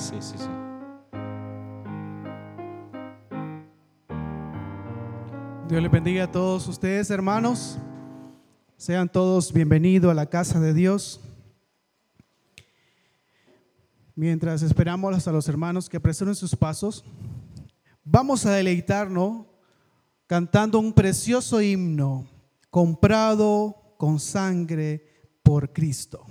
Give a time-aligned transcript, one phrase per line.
[0.00, 0.48] Sí, sí, sí.
[5.68, 7.76] Dios les bendiga a todos ustedes, hermanos.
[8.78, 11.20] Sean todos bienvenidos a la casa de Dios.
[14.14, 17.04] Mientras esperamos a los hermanos que apresuren sus pasos,
[18.02, 19.44] vamos a deleitarnos
[20.26, 22.26] cantando un precioso himno,
[22.70, 25.04] comprado con sangre
[25.42, 26.24] por Cristo.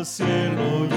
[0.00, 0.89] Gozo al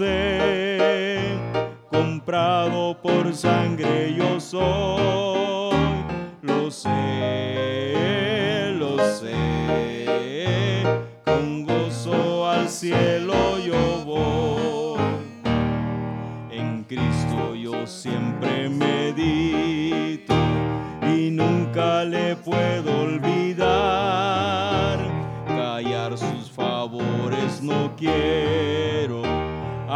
[0.00, 0.35] lo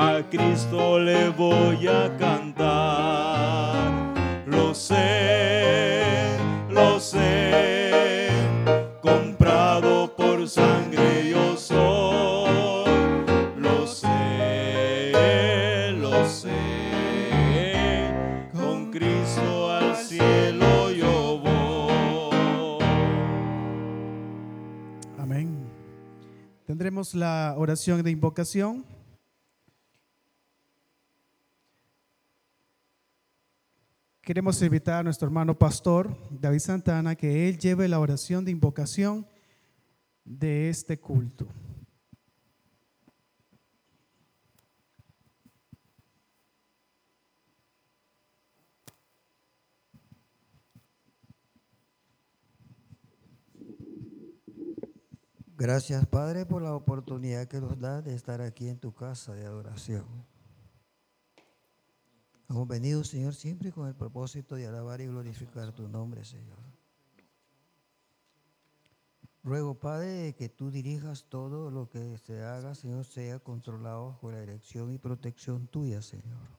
[0.00, 3.84] a Cristo le voy a cantar.
[4.46, 6.38] Lo sé,
[6.70, 8.30] lo sé,
[9.02, 12.90] comprado por sangre yo soy.
[13.58, 15.12] Lo sé,
[15.98, 18.08] lo sé,
[18.54, 22.82] con Cristo al cielo yo voy.
[25.18, 25.58] Amén.
[26.66, 28.89] Tendremos la oración de invocación.
[34.30, 39.26] Queremos invitar a nuestro hermano pastor David Santana que él lleve la oración de invocación
[40.24, 41.48] de este culto.
[55.56, 59.44] Gracias, Padre, por la oportunidad que nos da de estar aquí en tu casa de
[59.44, 60.04] adoración.
[62.50, 66.58] Hemos venido, Señor, siempre con el propósito de alabar y glorificar tu nombre, Señor.
[69.44, 74.40] Ruego, Padre, que tú dirijas todo lo que se haga, Señor, sea controlado bajo la
[74.40, 76.58] dirección y protección tuya, Señor.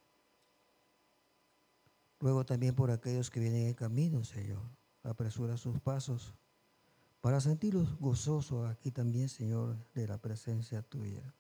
[2.22, 4.62] Ruego también por aquellos que vienen en camino, Señor.
[5.04, 6.34] Apresura sus pasos
[7.20, 11.36] para sentirlos gozosos aquí también, Señor, de la presencia tuya.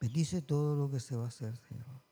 [0.00, 2.05] Bendice todo lo que se va a hacer, Señor.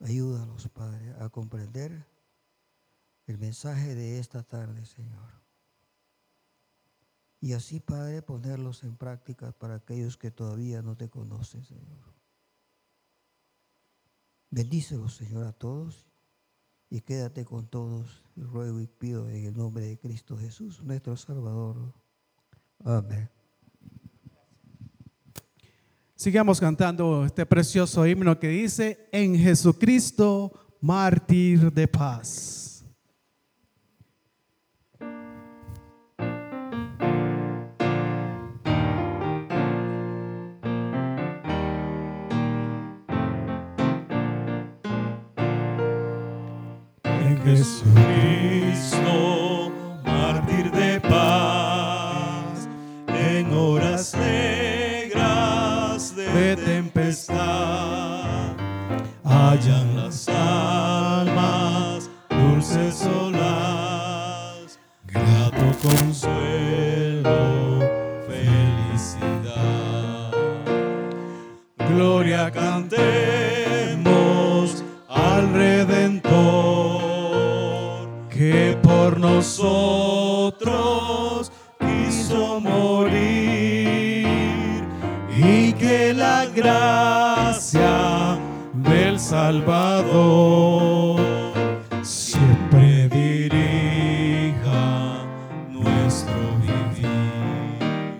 [0.00, 2.06] Ayúdalos, Padre, a comprender
[3.26, 5.36] el mensaje de esta tarde, Señor.
[7.40, 12.14] Y así, Padre, ponerlos en práctica para aquellos que todavía no te conocen, Señor.
[14.50, 16.06] Bendícelos, Señor, a todos
[16.88, 18.22] y quédate con todos.
[18.36, 21.94] Ruego y pido en el nombre de Cristo Jesús, nuestro Salvador.
[22.84, 23.35] Amén.
[26.18, 32.66] Sigamos cantando este precioso himno que dice, en Jesucristo, mártir de paz.
[89.46, 91.20] Salvador
[92.02, 94.82] siempre dirija
[95.70, 98.18] nuestro vivir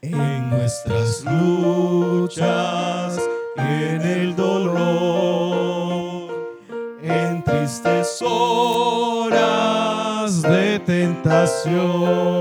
[0.00, 3.20] en nuestras luchas
[3.58, 6.30] y en el dolor,
[7.02, 9.30] en tristes horas
[10.40, 12.35] de tentación.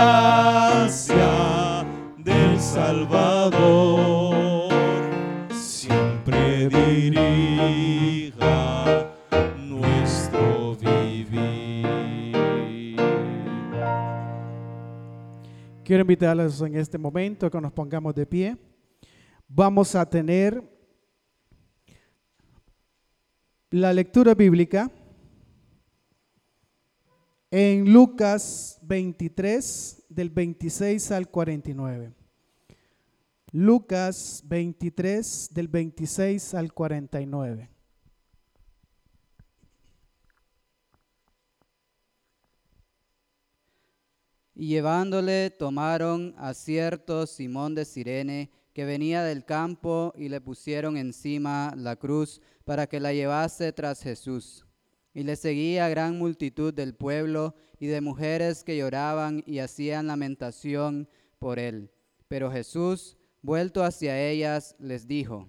[0.00, 1.84] Gracia
[2.16, 3.60] del Salvador
[5.52, 7.92] siempre dirija
[9.58, 11.86] nuestro vivir.
[15.84, 18.56] Quiero invitarlos en este momento a que nos pongamos de pie.
[19.48, 20.62] Vamos a tener
[23.70, 24.90] la lectura bíblica
[27.50, 32.14] en Lucas 23, del 26 al 49.
[33.52, 37.68] Lucas 23, del 26 al 49.
[44.54, 50.96] Y llevándole tomaron a cierto Simón de Sirene que venía del campo y le pusieron
[50.96, 54.66] encima la cruz para que la llevase tras Jesús.
[55.12, 61.08] Y le seguía gran multitud del pueblo y de mujeres que lloraban y hacían lamentación
[61.38, 61.90] por él.
[62.28, 65.48] Pero Jesús, vuelto hacia ellas, les dijo,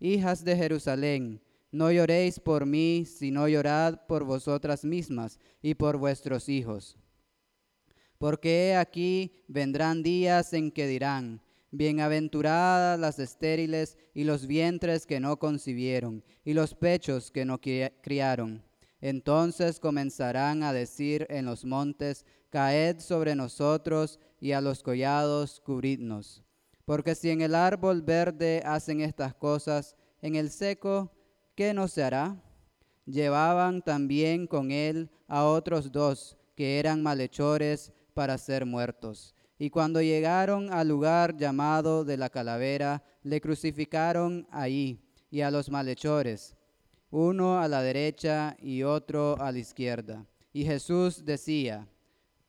[0.00, 6.48] Hijas de Jerusalén, no lloréis por mí, sino llorad por vosotras mismas y por vuestros
[6.48, 6.96] hijos.
[8.18, 15.18] Porque he aquí vendrán días en que dirán, Bienaventuradas las estériles y los vientres que
[15.18, 18.62] no concibieron y los pechos que no cri- criaron.
[19.00, 26.42] Entonces comenzarán a decir en los montes, Caed sobre nosotros y a los collados cubridnos.
[26.84, 31.10] Porque si en el árbol verde hacen estas cosas, en el seco,
[31.54, 32.40] ¿qué no se hará?
[33.06, 39.34] Llevaban también con él a otros dos que eran malhechores para ser muertos.
[39.58, 45.70] Y cuando llegaron al lugar llamado de la calavera, le crucificaron ahí y a los
[45.70, 46.56] malhechores,
[47.14, 50.26] uno a la derecha y otro a la izquierda.
[50.52, 51.86] Y Jesús decía,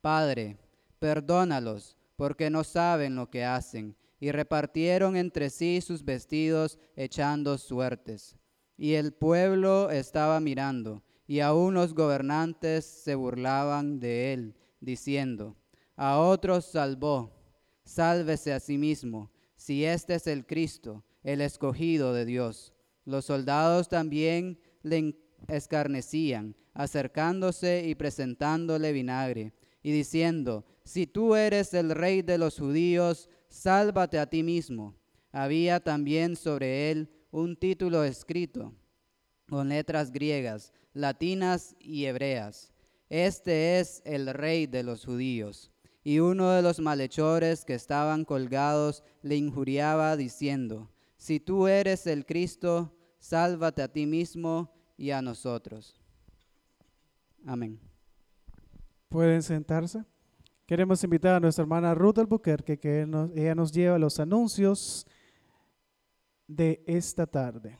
[0.00, 0.58] Padre,
[0.98, 3.94] perdónalos, porque no saben lo que hacen.
[4.18, 8.34] Y repartieron entre sí sus vestidos, echando suertes.
[8.76, 15.54] Y el pueblo estaba mirando, y aún los gobernantes se burlaban de él, diciendo,
[15.94, 17.30] a otros salvó,
[17.84, 22.72] sálvese a sí mismo, si este es el Cristo, el escogido de Dios.
[23.06, 25.16] Los soldados también le
[25.48, 33.30] escarnecían, acercándose y presentándole vinagre, y diciendo, si tú eres el rey de los judíos,
[33.48, 34.94] sálvate a ti mismo.
[35.32, 38.74] Había también sobre él un título escrito
[39.48, 42.72] con letras griegas, latinas y hebreas.
[43.08, 45.70] Este es el rey de los judíos.
[46.02, 52.26] Y uno de los malhechores que estaban colgados le injuriaba diciendo, si tú eres el
[52.26, 52.95] Cristo,
[53.26, 56.00] sálvate a ti mismo y a nosotros.
[57.44, 57.80] Amén.
[59.08, 60.04] Pueden sentarse.
[60.66, 65.06] Queremos invitar a nuestra hermana Ruth Albuquerque, que nos- ella nos lleva los anuncios
[66.46, 67.76] de esta tarde.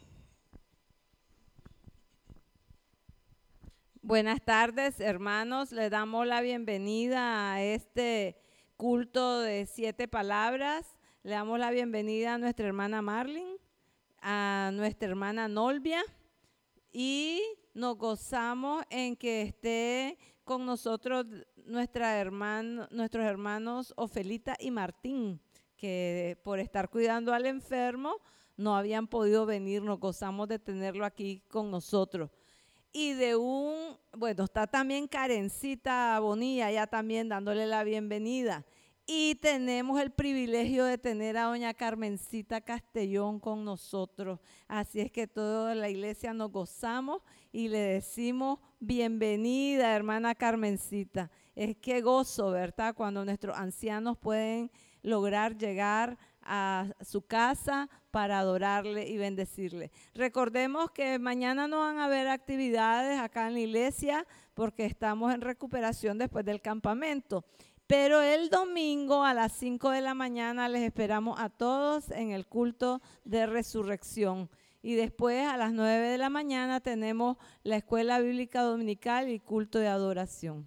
[4.03, 5.73] Buenas tardes, hermanos.
[5.73, 8.37] Le damos la bienvenida a este
[8.77, 10.87] culto de siete palabras.
[11.25, 13.57] Le damos la bienvenida a nuestra hermana Marlin,
[14.29, 16.03] a nuestra hermana Nolvia
[16.93, 17.41] y
[17.75, 21.27] nos gozamos en que esté con nosotros
[21.65, 25.41] nuestra hermana, nuestros hermanos Ofelita y Martín,
[25.77, 28.17] que por estar cuidando al enfermo
[28.57, 29.83] no habían podido venir.
[29.83, 32.29] Nos gozamos de tenerlo aquí con nosotros
[32.93, 38.65] y de un, bueno, está también Karencita Bonilla, ya también dándole la bienvenida.
[39.09, 44.41] Y tenemos el privilegio de tener a doña Carmencita Castellón con nosotros.
[44.67, 47.23] Así es que toda la iglesia nos gozamos
[47.53, 51.31] y le decimos bienvenida, hermana Carmencita.
[51.55, 52.97] Es que gozo, ¿verdad?
[52.97, 54.73] Cuando nuestros ancianos pueden
[55.03, 59.93] lograr llegar a su casa para adorarle y bendecirle.
[60.15, 65.43] Recordemos que mañana no van a haber actividades acá en la iglesia porque estamos en
[65.43, 67.45] recuperación después del campamento.
[67.87, 72.47] Pero el domingo a las 5 de la mañana les esperamos a todos en el
[72.47, 74.51] culto de resurrección.
[74.83, 79.79] Y después a las 9 de la mañana tenemos la escuela bíblica dominical y culto
[79.79, 80.67] de adoración.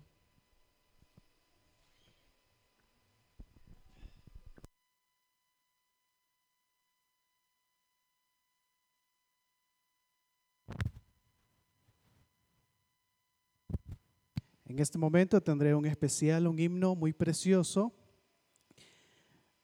[14.69, 17.91] En este momento tendré un especial, un himno muy precioso.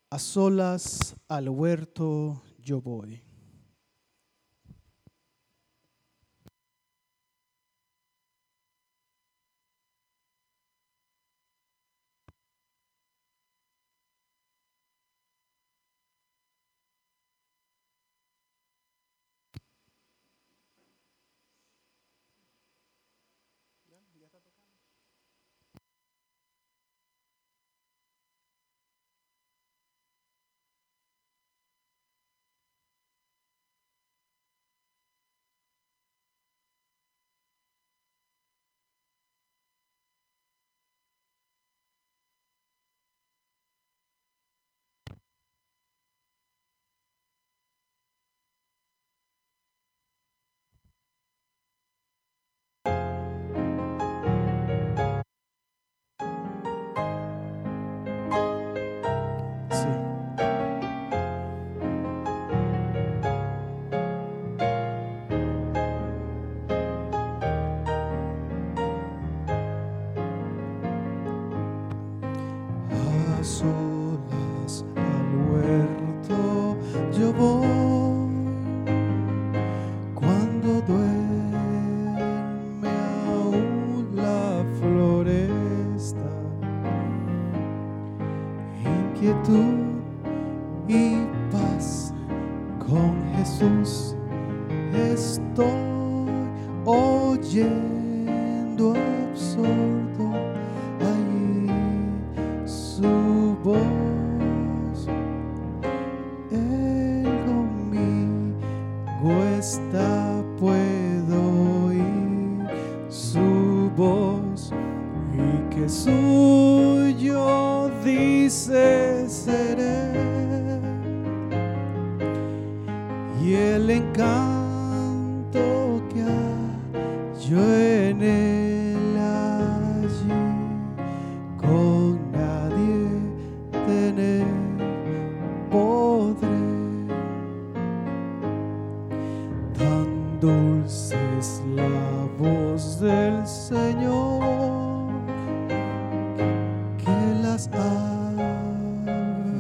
[0.09, 3.21] A solas al huerto yo voy.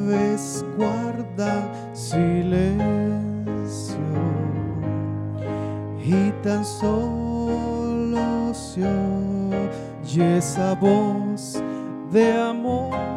[0.05, 2.75] Aves guardan silencio.
[6.03, 11.61] Y tan solo se oye esa voz
[12.11, 13.14] de amor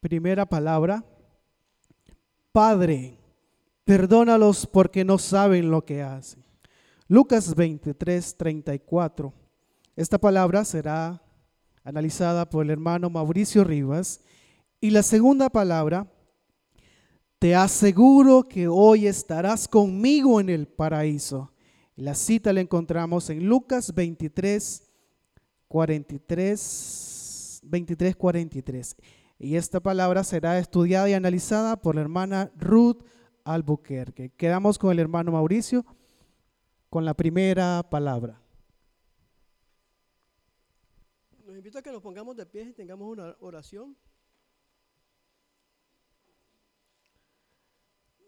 [0.00, 1.04] Primera palabra.
[2.52, 3.18] Padre,
[3.84, 6.42] perdónalos porque no saben lo que hacen.
[7.06, 9.32] Lucas 23, 34.
[9.96, 11.22] Esta palabra será
[11.84, 14.20] analizada por el hermano Mauricio Rivas.
[14.80, 16.10] Y la segunda palabra,
[17.38, 21.52] te aseguro que hoy estarás conmigo en el paraíso.
[21.94, 24.82] La cita la encontramos en Lucas 23,
[25.68, 28.96] 43, 23, 43.
[29.42, 33.02] Y esta palabra será estudiada y analizada por la hermana Ruth
[33.42, 34.34] Albuquerque.
[34.36, 35.86] Quedamos con el hermano Mauricio
[36.90, 38.38] con la primera palabra.
[41.46, 43.96] Los invito a que nos pongamos de pie y tengamos una oración.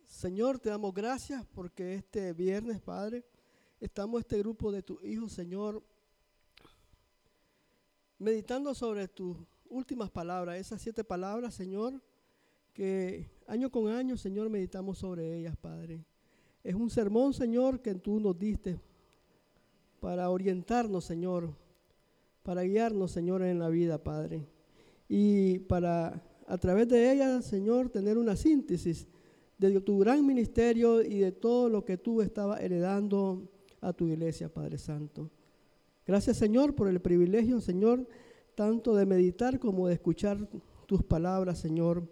[0.06, 3.22] Señor, te damos gracias porque este viernes, Padre,
[3.80, 5.82] estamos este grupo de tus hijos, Señor,
[8.18, 9.36] meditando sobre tus
[9.72, 12.00] últimas palabras, esas siete palabras, Señor,
[12.72, 16.04] que año con año, Señor, meditamos sobre ellas, Padre.
[16.62, 18.78] Es un sermón, Señor, que tú nos diste
[19.98, 21.54] para orientarnos, Señor,
[22.42, 24.46] para guiarnos, Señor, en la vida, Padre.
[25.08, 29.08] Y para, a través de ellas, Señor, tener una síntesis
[29.58, 33.48] de tu gran ministerio y de todo lo que tú estabas heredando
[33.80, 35.30] a tu iglesia, Padre Santo.
[36.06, 38.06] Gracias, Señor, por el privilegio, Señor,
[38.54, 40.38] tanto de meditar como de escuchar
[40.86, 42.06] tus palabras, Señor,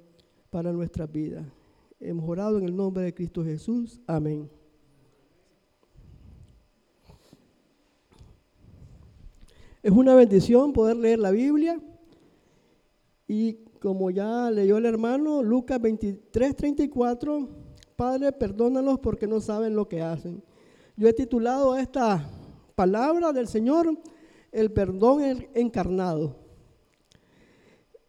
[0.50, 1.44] para nuestra vida.
[1.98, 4.00] Hemos orado en el nombre de Cristo Jesús.
[4.06, 4.48] Amén.
[9.82, 11.80] Es una bendición poder leer la Biblia
[13.26, 17.48] y como ya leyó el hermano, Lucas 23, 34,
[17.96, 20.42] Padre, perdónalos porque no saben lo que hacen.
[20.96, 22.28] Yo he titulado esta
[22.74, 23.98] palabra del Señor,
[24.52, 26.36] el perdón encarnado.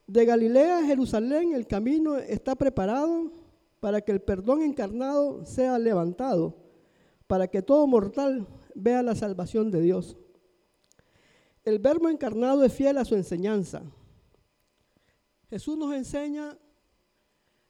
[0.07, 3.31] De Galilea a Jerusalén el camino está preparado
[3.79, 6.55] para que el perdón encarnado sea levantado,
[7.27, 10.17] para que todo mortal vea la salvación de Dios.
[11.63, 13.83] El verbo encarnado es fiel a su enseñanza.
[15.49, 16.57] Jesús nos enseña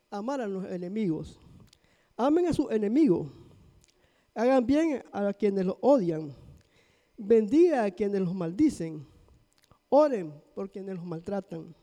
[0.10, 1.40] a amar a los enemigos.
[2.16, 3.28] Amen a sus enemigos.
[4.34, 6.34] Hagan bien a quienes los odian.
[7.24, 9.06] Bendiga a quienes los maldicen.
[9.90, 11.76] Oren por quienes los maltratan.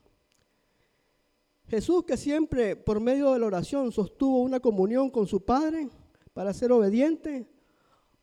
[1.69, 5.89] Jesús que siempre por medio de la oración sostuvo una comunión con su Padre
[6.33, 7.47] para ser obediente,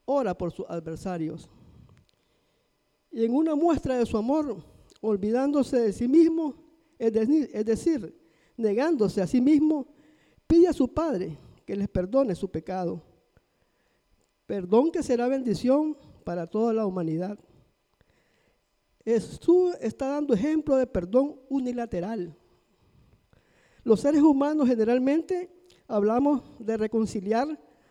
[0.04, 1.50] ora por sus adversarios.
[3.12, 4.58] Y en una muestra de su amor,
[5.00, 6.56] olvidándose de sí mismo,
[7.00, 8.14] es decir,
[8.58, 9.88] negándose a sí mismo,
[10.48, 13.02] pide a su Padre que les perdone su pecado.
[14.46, 17.40] Perdón que será bendición para toda la humanidad.
[19.06, 22.36] Jesús está dando ejemplo de perdón unilateral.
[23.84, 25.52] Los seres humanos generalmente
[25.88, 27.48] hablamos de reconciliar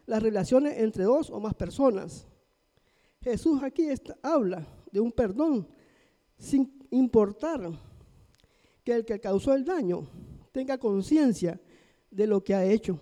[0.07, 2.27] las relaciones entre dos o más personas.
[3.23, 3.87] Jesús aquí
[4.23, 5.69] habla de un perdón
[6.37, 7.71] sin importar
[8.83, 10.07] que el que causó el daño
[10.51, 11.61] tenga conciencia
[12.11, 13.01] de lo que ha hecho.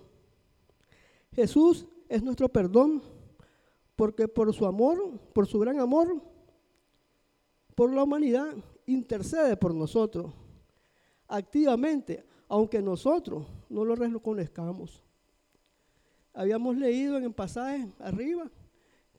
[1.33, 3.03] Jesús es nuestro perdón
[4.03, 6.21] porque por su amor, por su gran amor,
[7.77, 8.53] por la humanidad,
[8.85, 10.35] intercede por nosotros
[11.29, 15.05] activamente, aunque nosotros no lo reconozcamos.
[16.33, 18.51] Habíamos leído en el pasaje arriba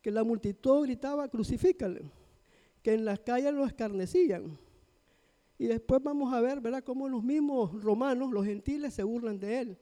[0.02, 2.12] que la multitud gritaba, crucifícale,
[2.82, 4.60] que en las calles lo escarnecían.
[5.58, 9.60] Y después vamos a ver, ¿verdad?, cómo los mismos romanos, los gentiles, se burlan de
[9.62, 9.78] él.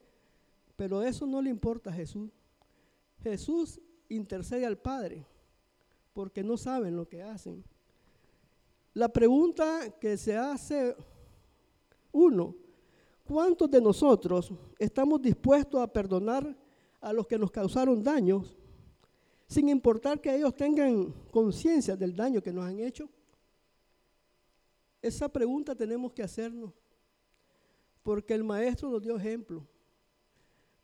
[0.75, 2.29] Pero eso no le importa a Jesús.
[3.23, 3.81] Jesús
[4.15, 5.25] intercede al Padre
[6.13, 7.63] porque no saben lo que hacen.
[8.93, 10.95] La pregunta que se hace
[12.11, 12.55] uno,
[13.23, 16.55] ¿cuántos de nosotros estamos dispuestos a perdonar
[16.99, 18.55] a los que nos causaron daños
[19.47, 23.09] sin importar que ellos tengan conciencia del daño que nos han hecho?
[25.01, 26.71] Esa pregunta tenemos que hacernos,
[28.03, 29.65] porque el maestro nos dio ejemplo.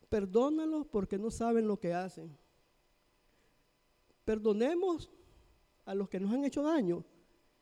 [0.10, 2.36] Perdónalos porque no saben lo que hacen.
[4.28, 5.10] Perdonemos
[5.86, 7.06] a los que nos han hecho daño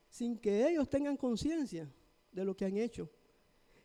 [0.09, 1.87] sin que ellos tengan conciencia
[2.31, 3.07] de lo que han hecho.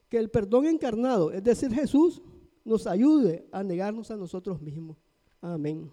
[0.08, 2.22] Que el perdón encarnado, es decir, Jesús,
[2.64, 4.96] nos ayude a negarnos a nosotros mismos.
[5.42, 5.92] Amén.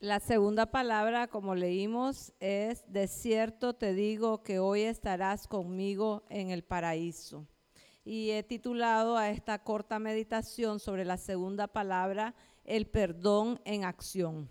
[0.00, 6.50] La segunda palabra, como leímos, es, de cierto te digo que hoy estarás conmigo en
[6.52, 7.48] el paraíso.
[8.04, 14.48] Y he titulado a esta corta meditación sobre la segunda palabra, el perdón en acción.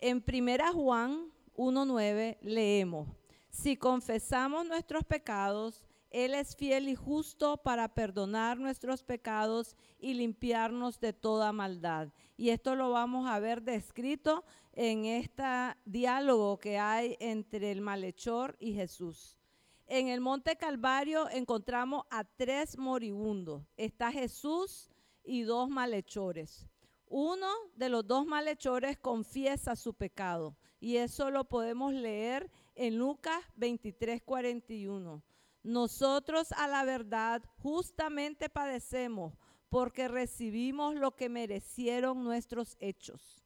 [0.00, 3.06] En primera Juan 1.9 leemos,
[3.50, 11.00] si confesamos nuestros pecados, Él es fiel y justo para perdonar nuestros pecados y limpiarnos
[11.00, 12.08] de toda maldad.
[12.36, 14.44] Y esto lo vamos a ver descrito
[14.74, 15.42] en este
[15.86, 19.38] diálogo que hay entre el malhechor y Jesús.
[19.86, 23.64] En el Monte Calvario encontramos a tres moribundos.
[23.76, 24.90] Está Jesús
[25.24, 26.66] y dos malhechores.
[27.06, 33.40] Uno de los dos malhechores confiesa su pecado y eso lo podemos leer en Lucas
[33.56, 35.22] 23, 41.
[35.62, 39.34] Nosotros a la verdad justamente padecemos
[39.68, 43.42] porque recibimos lo que merecieron nuestros hechos.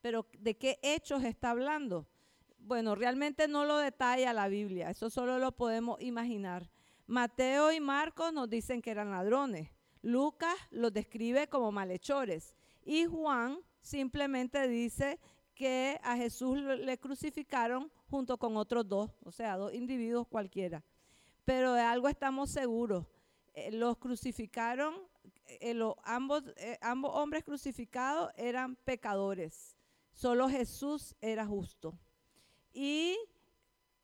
[0.00, 2.06] Pero ¿de qué hechos está hablando?
[2.58, 6.70] Bueno, realmente no lo detalla la Biblia, eso solo lo podemos imaginar.
[7.06, 9.70] Mateo y Marcos nos dicen que eran ladrones.
[10.00, 12.54] Lucas los describe como malhechores.
[12.84, 15.18] Y Juan simplemente dice
[15.54, 20.84] que a Jesús le crucificaron junto con otros dos, o sea, dos individuos cualquiera.
[21.44, 23.06] Pero de algo estamos seguros.
[23.54, 24.94] Eh, los crucificaron,
[25.46, 29.76] eh, eh, ambos hombres crucificados eran pecadores.
[30.12, 31.98] Solo Jesús era justo.
[32.72, 33.16] Y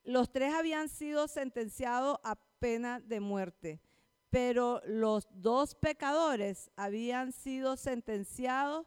[0.04, 3.80] los tres habían sido sentenciados a pena de muerte,
[4.28, 8.86] pero los dos pecadores habían sido sentenciados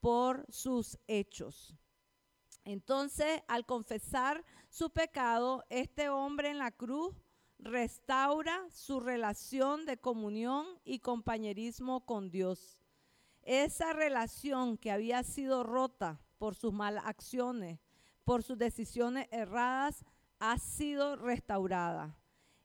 [0.00, 1.74] por sus hechos.
[2.64, 7.14] Entonces, al confesar su pecado, este hombre en la cruz
[7.58, 12.78] restaura su relación de comunión y compañerismo con Dios.
[13.42, 17.80] Esa relación que había sido rota por sus malas acciones,
[18.24, 20.04] por sus decisiones erradas,
[20.38, 22.16] ha sido restaurada.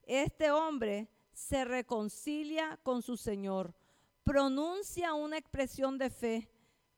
[0.02, 3.74] Este hombre se reconcilia con su Señor,
[4.22, 6.50] pronuncia una expresión de fe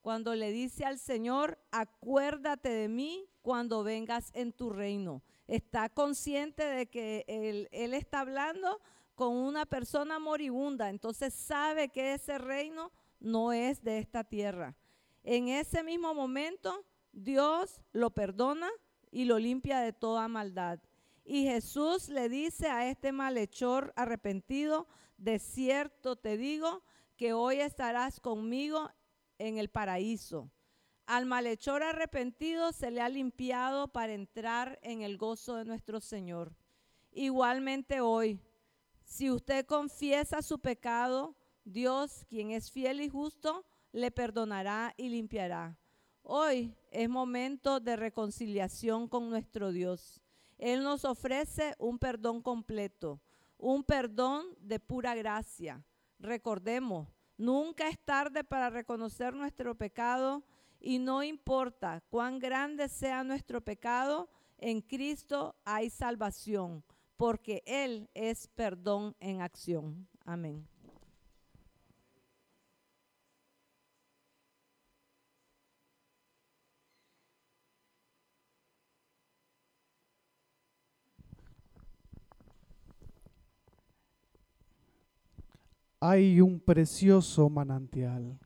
[0.02, 5.22] cuando le dice al Señor, acuérdate de mí cuando vengas en tu reino.
[5.46, 8.80] Está consciente de que él, está hablando
[9.14, 14.76] con una persona moribunda, entonces sabe que ese reino no es de esta tierra.
[15.22, 18.68] En ese mismo momento, Dios lo perdona
[19.10, 20.80] y lo limpia de toda maldad.
[21.24, 26.82] Y Jesús le dice a este malhechor arrepentido, de cierto te digo
[27.16, 28.90] que hoy estarás conmigo
[29.38, 30.50] en el paraíso.
[31.06, 36.52] Al malhechor arrepentido se le ha limpiado para entrar en el gozo de nuestro Señor.
[37.12, 38.40] Igualmente hoy,
[39.04, 45.78] si usted confiesa su pecado, Dios, quien es fiel y justo, le perdonará y limpiará.
[46.24, 50.20] Hoy es momento de reconciliación con nuestro Dios.
[50.58, 53.20] Él nos ofrece un perdón completo,
[53.58, 55.84] un perdón de pura gracia.
[56.18, 60.42] Recordemos, nunca es tarde para reconocer nuestro pecado
[60.80, 66.84] y no importa cuán grande sea nuestro pecado, en Cristo hay salvación,
[67.16, 70.08] porque Él es perdón en acción.
[70.24, 70.66] Amén.
[85.98, 88.38] Hay un precioso manantial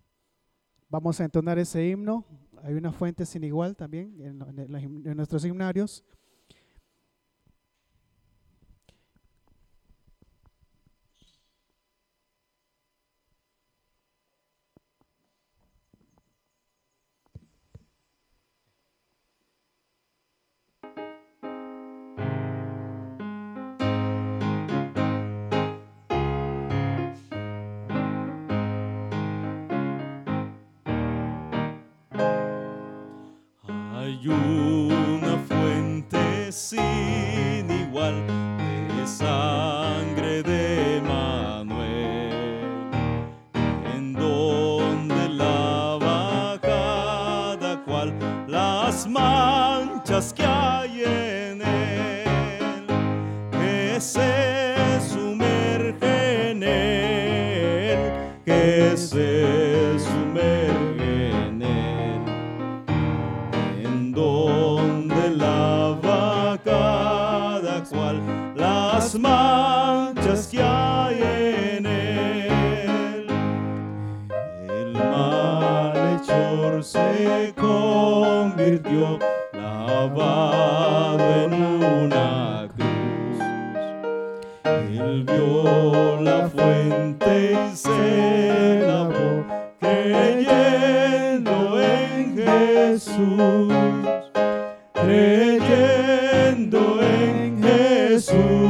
[0.91, 2.25] Vamos a entonar ese himno.
[2.63, 4.43] Hay una fuente sin igual también en,
[5.07, 6.05] en- nuestros himnarios.
[36.61, 39.07] Sin igual de
[79.53, 83.39] lavado en una cruz.
[84.65, 89.45] Él vio la fuente y se lavó,
[89.81, 93.73] creyendo en Jesús,
[94.95, 98.70] creyendo en Jesús,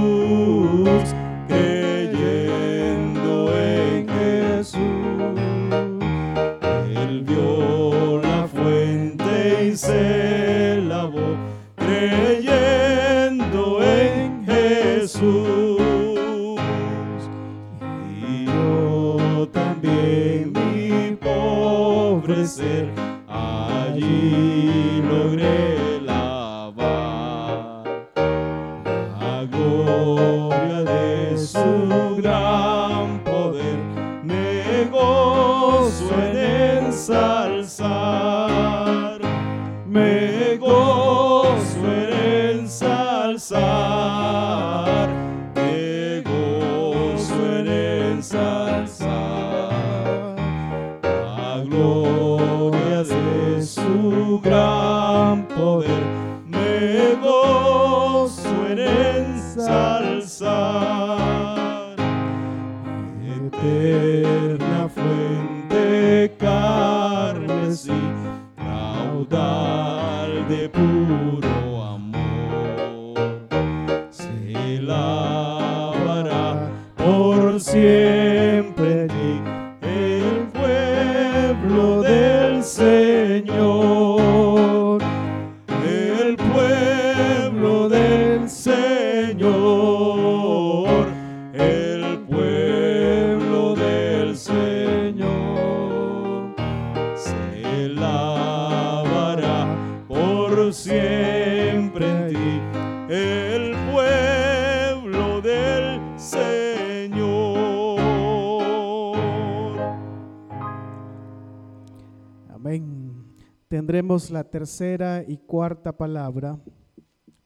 [114.29, 116.61] La tercera y cuarta palabra.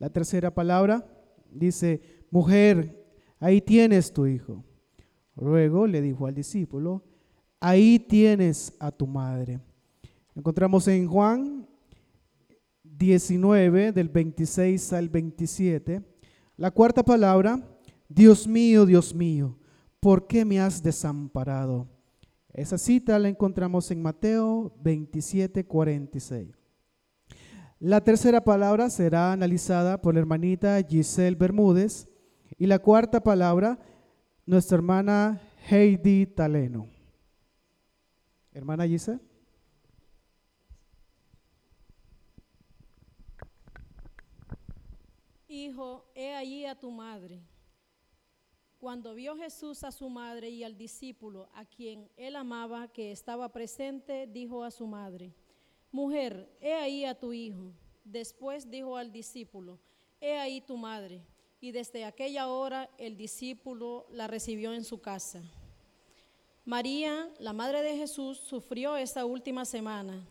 [0.00, 1.06] La tercera palabra
[1.52, 3.06] dice, mujer,
[3.38, 4.64] ahí tienes tu hijo.
[5.36, 7.04] Luego le dijo al discípulo,
[7.60, 9.60] ahí tienes a tu madre.
[10.34, 11.68] Encontramos en Juan
[12.82, 16.02] 19, del 26 al 27.
[16.56, 17.60] La cuarta palabra,
[18.08, 19.56] Dios mío, Dios mío,
[20.00, 21.88] ¿por qué me has desamparado?
[22.52, 26.63] Esa cita la encontramos en Mateo 27, 46.
[27.86, 32.08] La tercera palabra será analizada por la hermanita Giselle Bermúdez
[32.56, 33.78] y la cuarta palabra,
[34.46, 36.88] nuestra hermana Heidi Taleno.
[38.54, 39.20] Hermana Giselle.
[45.46, 47.42] Hijo, he allí a tu madre.
[48.78, 53.52] Cuando vio Jesús a su madre y al discípulo a quien él amaba que estaba
[53.52, 55.34] presente, dijo a su madre,
[55.94, 57.72] Mujer, he ahí a tu hijo.
[58.02, 59.78] Después dijo al discípulo,
[60.20, 61.22] He ahí tu madre.
[61.60, 65.40] Y desde aquella hora el discípulo la recibió en su casa.
[66.64, 70.26] María, la madre de Jesús, sufrió esta última semana.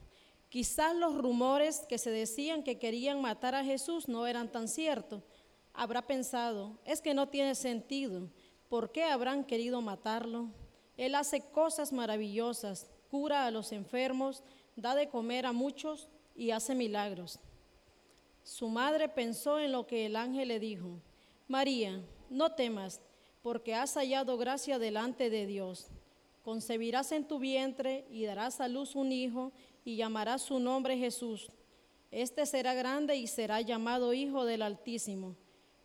[0.49, 5.23] Quizás los rumores que se decían que querían matar a Jesús no eran tan ciertos.
[5.73, 8.27] Habrá pensado, es que no tiene sentido.
[8.67, 10.49] ¿Por qué habrán querido matarlo?
[10.97, 14.43] Él hace cosas maravillosas, cura a los enfermos,
[14.75, 17.39] da de comer a muchos y hace milagros.
[18.43, 20.99] Su madre pensó en lo que el ángel le dijo.
[21.47, 23.01] María, no temas,
[23.41, 25.87] porque has hallado gracia delante de Dios.
[26.43, 29.51] Concebirás en tu vientre y darás a luz un hijo
[29.85, 31.51] y llamarás su nombre Jesús.
[32.11, 35.35] Este será grande y será llamado Hijo del Altísimo.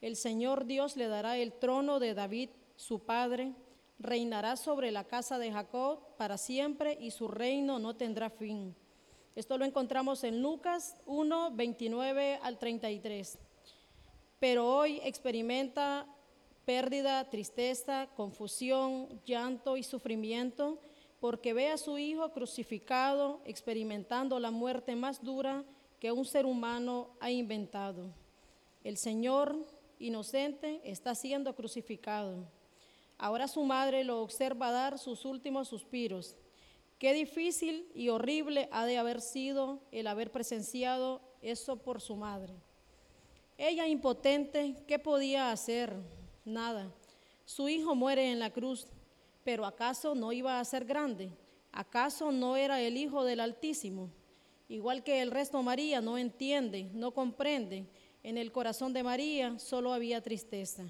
[0.01, 3.55] El Señor Dios le dará el trono de David, su padre,
[3.99, 8.75] reinará sobre la casa de Jacob para siempre y su reino no tendrá fin.
[9.35, 13.39] Esto lo encontramos en Lucas 1, 29 al 33.
[14.41, 16.07] Pero hoy experimenta
[16.65, 20.81] pérdida, tristeza, confusión, llanto y sufrimiento
[21.21, 25.65] porque ve a su hijo crucificado experimentando la muerte más dura
[25.99, 28.13] que un ser humano ha inventado.
[28.85, 29.57] El Señor
[29.99, 32.47] inocente está siendo crucificado.
[33.19, 36.37] Ahora su madre lo observa dar sus últimos suspiros.
[36.99, 42.55] Qué difícil y horrible ha de haber sido el haber presenciado eso por su madre.
[43.57, 45.95] Ella impotente, ¿qué podía hacer?
[46.45, 46.93] Nada.
[47.45, 48.87] Su hijo muere en la cruz,
[49.43, 51.31] pero ¿acaso no iba a ser grande?
[51.73, 54.11] ¿Acaso no era el Hijo del Altísimo?
[54.69, 57.87] Igual que el resto María no entiende, no comprende.
[58.23, 60.85] En el corazón de María solo había tristeza.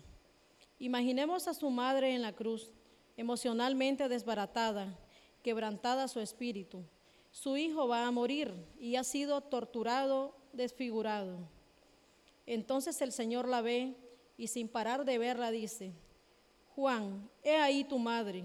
[0.79, 2.71] Imaginemos a su madre en la cruz,
[3.17, 4.97] emocionalmente desbaratada,
[5.43, 6.85] quebrantada su espíritu.
[7.31, 11.38] Su hijo va a morir y ha sido torturado, desfigurado.
[12.47, 13.95] Entonces el Señor la ve
[14.37, 15.93] y sin parar de verla dice,
[16.75, 18.45] Juan, he ahí tu madre,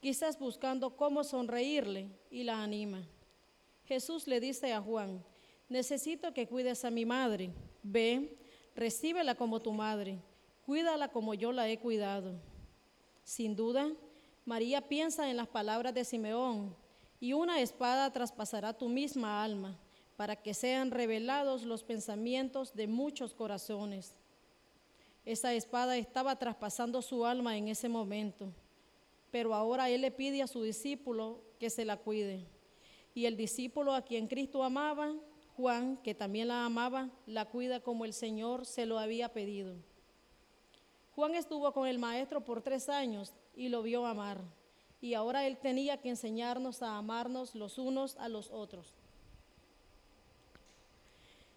[0.00, 3.02] quizás buscando cómo sonreírle y la anima.
[3.84, 5.22] Jesús le dice a Juan,
[5.68, 7.50] necesito que cuides a mi madre,
[7.82, 8.38] ve,
[8.76, 10.18] recíbela como tu madre,
[10.66, 12.34] cuídala como yo la he cuidado.
[13.24, 13.92] Sin duda,
[14.44, 16.74] María piensa en las palabras de Simeón,
[17.20, 19.78] y una espada traspasará tu misma alma,
[20.16, 24.16] para que sean revelados los pensamientos de muchos corazones.
[25.24, 28.52] Esa espada estaba traspasando su alma en ese momento,
[29.30, 32.44] pero ahora Él le pide a su discípulo que se la cuide.
[33.14, 35.14] Y el discípulo a quien Cristo amaba,
[35.56, 39.76] Juan, que también la amaba, la cuida como el Señor se lo había pedido.
[41.14, 44.40] Juan estuvo con el maestro por tres años y lo vio amar.
[45.00, 48.94] Y ahora él tenía que enseñarnos a amarnos los unos a los otros.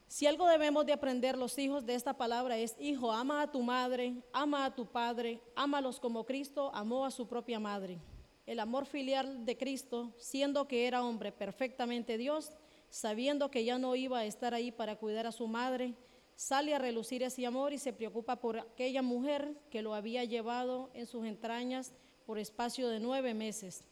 [0.08, 3.62] Si algo debemos de aprender los hijos de esta palabra es, hijo, ama a tu
[3.62, 8.00] madre, ama a tu padre, ámalos como Cristo amó a su propia madre
[8.46, 12.52] el amor filial de Cristo, siendo que era hombre perfectamente Dios,
[12.90, 15.96] sabiendo que ya no iba a estar ahí para cuidar a su madre,
[16.36, 20.90] sale a relucir ese amor y se preocupa por aquella mujer que lo había llevado
[20.94, 21.94] en sus entrañas
[22.26, 23.86] por espacio de nueve meses.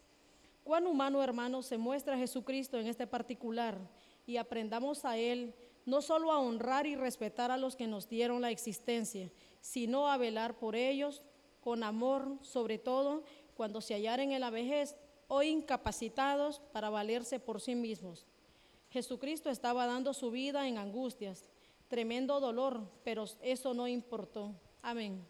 [0.64, 3.78] Cuán humano, hermano, se muestra Jesucristo en este particular
[4.26, 5.54] y aprendamos a Él
[5.86, 9.30] no solo a honrar y respetar a los que nos dieron la existencia,
[9.60, 11.22] sino a velar por ellos
[11.62, 13.24] con amor, sobre todo
[13.56, 14.96] cuando se hallaren en la vejez
[15.28, 18.26] o incapacitados para valerse por sí mismos.
[18.90, 21.50] Jesucristo estaba dando su vida en angustias,
[21.88, 24.54] tremendo dolor, pero eso no importó.
[24.82, 25.26] Amén.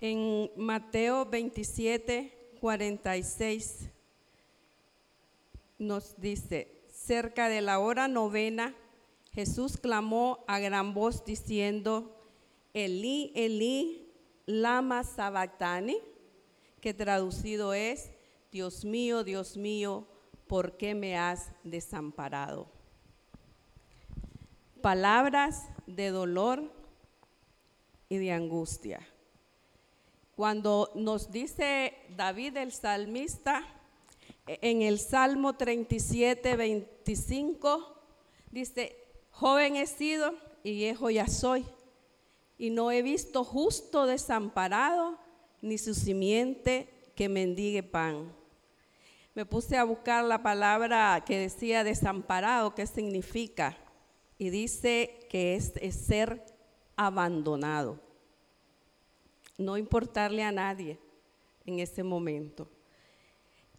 [0.00, 3.88] En Mateo 27, 46
[5.78, 8.74] nos dice, cerca de la hora novena,
[9.32, 12.13] Jesús clamó a gran voz diciendo,
[12.74, 14.12] Elí, Elí,
[14.46, 15.98] lama sabactani,
[16.80, 18.10] que traducido es,
[18.50, 20.06] Dios mío, Dios mío,
[20.48, 22.68] ¿por qué me has desamparado?
[24.82, 26.70] Palabras de dolor
[28.08, 29.00] y de angustia.
[30.36, 33.62] Cuando nos dice David el salmista,
[34.46, 38.02] en el Salmo 37, 25,
[38.50, 38.96] dice,
[39.30, 41.64] joven he sido y viejo ya soy,
[42.58, 45.18] y no he visto justo desamparado,
[45.60, 48.32] ni su simiente que mendigue pan.
[49.34, 53.76] Me puse a buscar la palabra que decía desamparado, qué significa,
[54.38, 56.44] y dice que es, es ser
[56.96, 58.00] abandonado,
[59.58, 60.98] no importarle a nadie
[61.66, 62.68] en ese momento.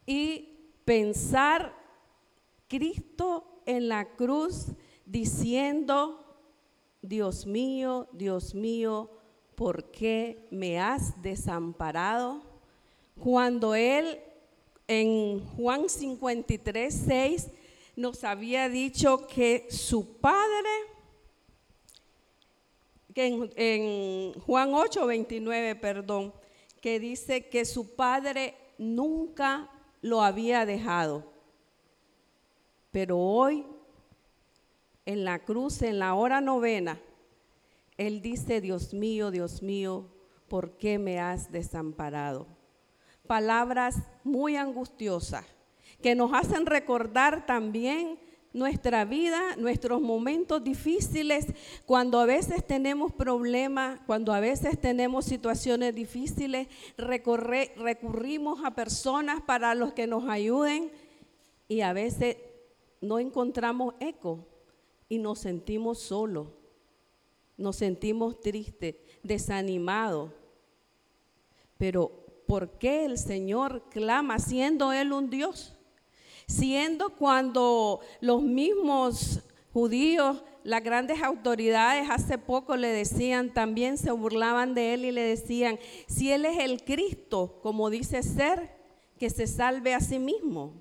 [0.06, 1.74] Y pensar
[2.68, 4.68] Cristo en la cruz
[5.06, 6.25] diciendo,
[7.08, 9.10] Dios mío, Dios mío,
[9.56, 12.41] ¿por qué me has desamparado?
[13.22, 14.20] Cuando Él
[14.88, 17.47] en Juan 53, 6
[17.95, 20.70] nos había dicho que su padre,
[23.14, 26.34] que en, en Juan 8, 29, perdón,
[26.82, 29.70] que dice que su padre nunca
[30.01, 31.24] lo había dejado.
[32.91, 33.66] Pero hoy,
[35.06, 36.99] en la cruz, en la hora novena,
[37.97, 40.10] él dice, Dios mío, Dios mío,
[40.47, 42.47] ¿por qué me has desamparado?
[43.26, 45.45] Palabras muy angustiosas
[46.01, 48.20] que nos hacen recordar también
[48.51, 51.47] nuestra vida, nuestros momentos difíciles,
[51.86, 59.76] cuando a veces tenemos problemas, cuando a veces tenemos situaciones difíciles, recurrimos a personas para
[59.76, 60.91] los que nos ayuden
[61.68, 62.38] y a veces
[63.01, 64.45] no encontramos eco
[65.10, 66.47] y nos sentimos solos,
[67.58, 70.32] nos sentimos tristes, desanimados.
[71.78, 72.10] Pero
[72.47, 75.74] ¿por qué el Señor clama siendo Él un Dios?
[76.47, 79.41] Siendo cuando los mismos
[79.74, 85.22] judíos, las grandes autoridades hace poco le decían, también se burlaban de Él y le
[85.22, 88.76] decían, si Él es el Cristo, como dice ser,
[89.20, 90.74] que se salve a sí mismo.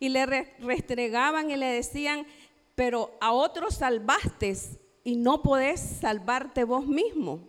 [0.00, 2.26] Y le re- restregaban y le decían,
[2.74, 4.56] pero a otros salvaste
[5.04, 7.40] y no podés salvarte vos mismo.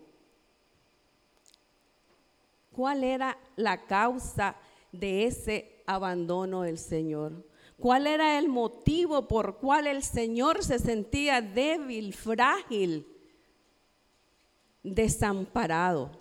[2.71, 4.55] ¿Cuál era la causa
[4.91, 7.45] de ese abandono del Señor?
[7.79, 13.07] ¿Cuál era el motivo por cual el Señor se sentía débil, frágil,
[14.83, 16.11] desamparado?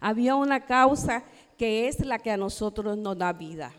[0.00, 1.24] Había una causa
[1.56, 3.72] que es la que a nosotros nos da vida.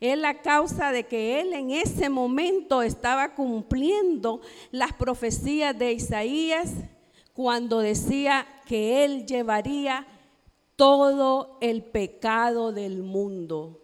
[0.00, 4.40] Es la causa de que él en ese momento estaba cumpliendo
[4.70, 6.72] las profecías de Isaías
[7.32, 10.06] cuando decía que él llevaría
[10.76, 13.82] todo el pecado del mundo.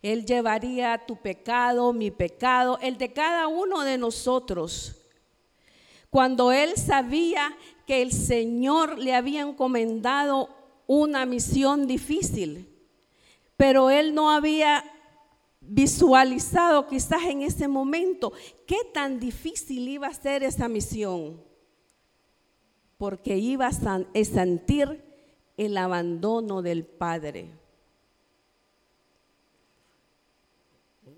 [0.00, 4.96] Él llevaría tu pecado, mi pecado, el de cada uno de nosotros.
[6.10, 10.48] Cuando él sabía que el Señor le había encomendado
[10.86, 12.68] una misión difícil,
[13.56, 14.84] pero él no había
[15.74, 18.32] visualizado quizás en ese momento
[18.66, 21.40] qué tan difícil iba a ser esa misión,
[22.98, 23.72] porque iba a
[24.24, 25.02] sentir
[25.56, 27.50] el abandono del Padre.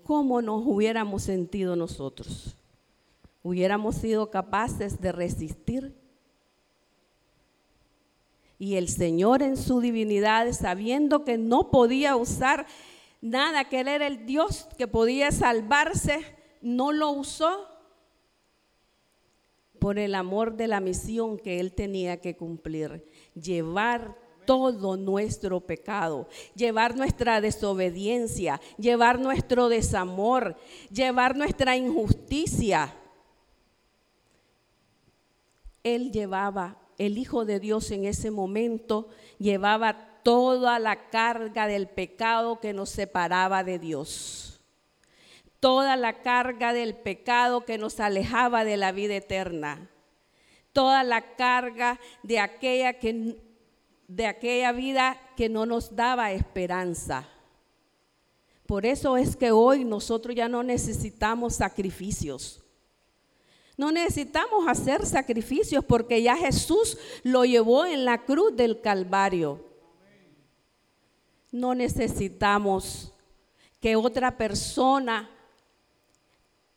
[0.03, 2.55] ¿Cómo nos hubiéramos sentido nosotros?
[3.43, 5.93] ¿Hubiéramos sido capaces de resistir?
[8.57, 12.67] Y el Señor en su divinidad, sabiendo que no podía usar
[13.25, 16.19] nada, que Él era el Dios que podía salvarse,
[16.61, 17.67] no lo usó
[19.79, 24.15] por el amor de la misión que Él tenía que cumplir, llevar
[24.45, 30.55] todo nuestro pecado, llevar nuestra desobediencia, llevar nuestro desamor,
[30.91, 32.95] llevar nuestra injusticia.
[35.83, 39.09] Él llevaba, el Hijo de Dios en ese momento,
[39.39, 44.59] llevaba toda la carga del pecado que nos separaba de Dios.
[45.59, 49.87] Toda la carga del pecado que nos alejaba de la vida eterna.
[50.73, 53.37] Toda la carga de aquella, que,
[54.07, 57.29] de aquella vida que no nos daba esperanza.
[58.65, 62.63] Por eso es que hoy nosotros ya no necesitamos sacrificios.
[63.77, 69.74] No necesitamos hacer sacrificios porque ya Jesús lo llevó en la cruz del Calvario.
[71.55, 73.13] No necesitamos
[73.79, 75.29] que otra persona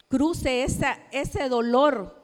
[0.07, 0.65] cruce
[1.11, 2.15] ese dolor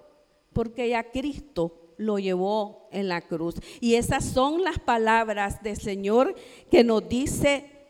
[0.52, 3.56] porque ya Cristo lo llevó en la cruz.
[3.80, 6.36] Y esas son las palabras del Señor
[6.70, 7.88] que nos dice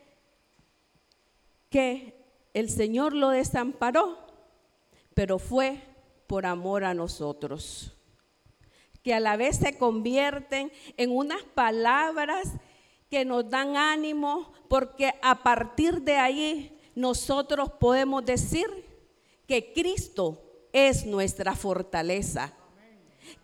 [1.68, 2.14] que
[2.54, 4.16] el Señor lo desamparó,
[5.12, 5.78] pero fue
[6.26, 7.94] por amor a nosotros,
[9.02, 12.54] que a la vez se convierten en unas palabras
[13.14, 18.66] que nos dan ánimo, porque a partir de ahí nosotros podemos decir
[19.46, 20.42] que Cristo
[20.72, 22.52] es nuestra fortaleza,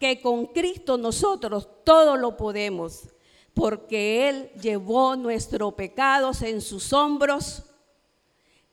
[0.00, 3.10] que con Cristo nosotros todo lo podemos,
[3.54, 7.62] porque Él llevó nuestros pecados en sus hombros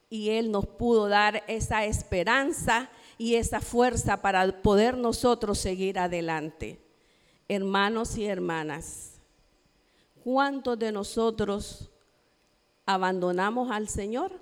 [0.10, 2.90] y Él nos pudo dar esa esperanza
[3.20, 6.82] y esa fuerza para poder nosotros seguir adelante.
[7.48, 9.17] Hermanos y hermanas,
[10.28, 11.90] ¿cuántos de nosotros
[12.86, 14.34] abandonamos al Señor?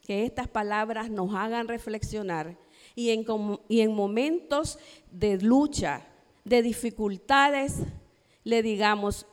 [0.00, 2.56] Que estas palabras nos hagan reflexionar
[2.94, 3.26] y en,
[3.68, 4.78] y en momentos
[5.10, 6.06] de lucha,
[6.42, 7.80] de dificultades,
[8.44, 9.26] le digamos,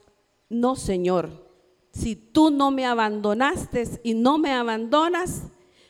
[0.49, 1.49] no Señor,
[1.93, 5.43] si tú no me abandonaste y no me abandonas,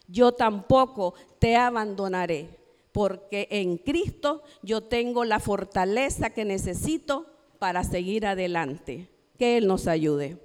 [0.07, 2.55] yo tampoco te abandonaré,
[2.91, 9.09] porque en Cristo yo tengo la fortaleza que necesito para seguir adelante.
[9.37, 10.37] Que Él nos ayude.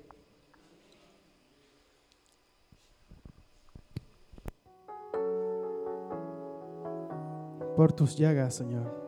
[7.77, 9.02] Por tus llagas, Señor.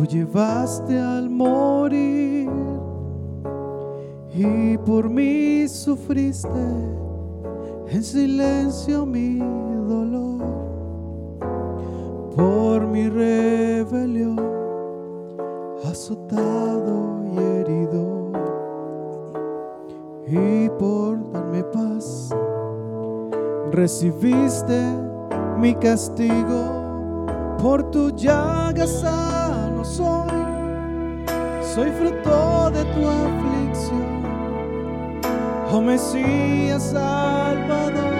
[0.00, 2.48] Tú llevaste al morir
[4.32, 6.48] y por mí sufriste
[7.88, 10.40] en silencio mi dolor.
[12.34, 14.40] Por mi rebelión
[15.84, 18.32] azotado y herido
[20.26, 22.34] y por darme paz
[23.70, 24.80] recibiste
[25.58, 26.78] mi castigo.
[27.58, 28.86] Por tu llaga
[29.84, 30.30] soy.
[31.74, 34.20] Soy fruto de tu aflicción.
[35.72, 38.10] Oh Mesías Salvador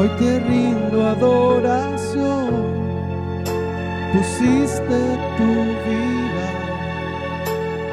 [0.00, 2.50] hoy te rindo adoración.
[4.12, 4.98] Pusiste
[5.36, 5.50] tu
[5.86, 6.50] vida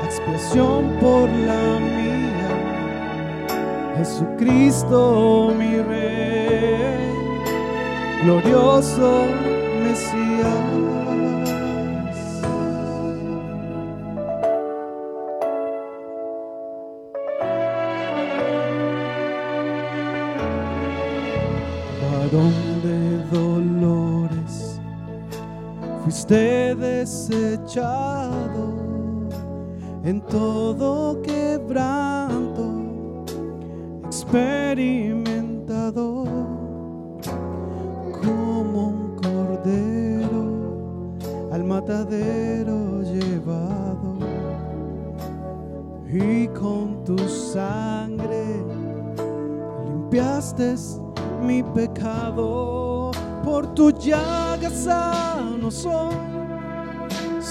[0.02, 2.52] a expiación por la mía.
[3.98, 7.12] Jesucristo mi rey
[8.24, 9.28] glorioso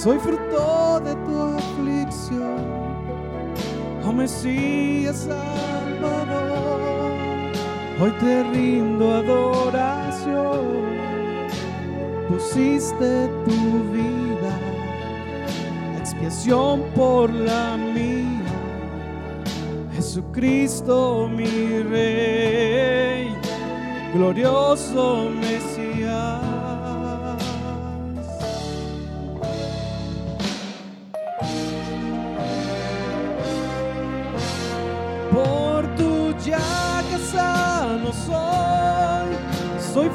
[0.06, 2.60] soy fruto de tu aflicción
[4.04, 6.76] oh Mesías Salvador
[8.00, 10.66] Hoy te rindo adoración,
[12.28, 13.58] pusiste tu
[13.90, 14.54] vida
[15.98, 18.52] expiación por la mía.
[19.94, 23.34] Jesucristo mi Rey,
[24.14, 25.65] glorioso Mesías.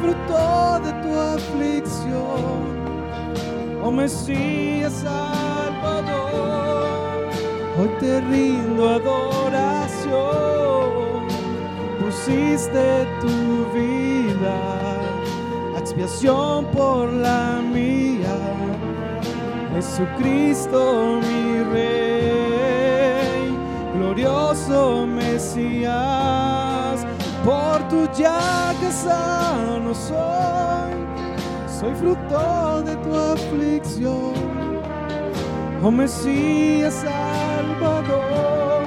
[0.01, 2.59] Fruto de tu aflicción,
[3.83, 6.09] oh Mesías Salvador,
[7.79, 10.09] hoy te rindo adoración,
[11.99, 12.85] pusiste
[13.21, 13.35] tu
[13.73, 14.81] vida
[15.91, 18.37] expiación por la mía,
[19.73, 23.53] Jesucristo mi Rey
[23.95, 27.05] glorioso Mesías,
[27.43, 30.93] por tu llaga sano soy,
[31.79, 34.33] soy fruto de tu aflicción,
[35.83, 38.83] oh Mesías Salvador,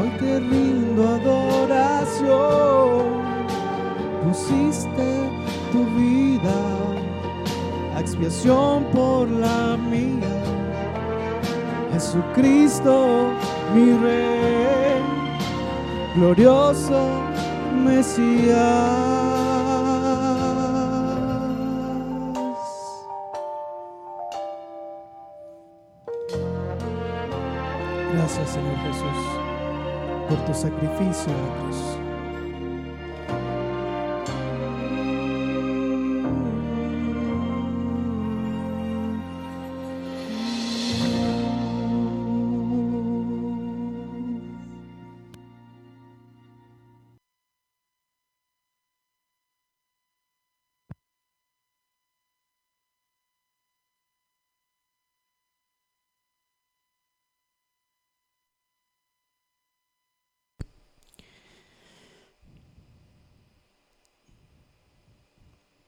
[0.00, 2.28] hoy te rindo adoración,
[4.24, 5.30] pusiste
[5.72, 6.80] tu vida
[8.00, 10.42] expiación por la mía.
[11.92, 13.26] Jesucristo,
[13.74, 15.02] mi Rey,
[16.16, 17.29] glorioso
[17.80, 19.40] Mesías.
[28.12, 29.20] Gracias, Señor Jesús,
[30.28, 32.09] por tu sacrificio en la.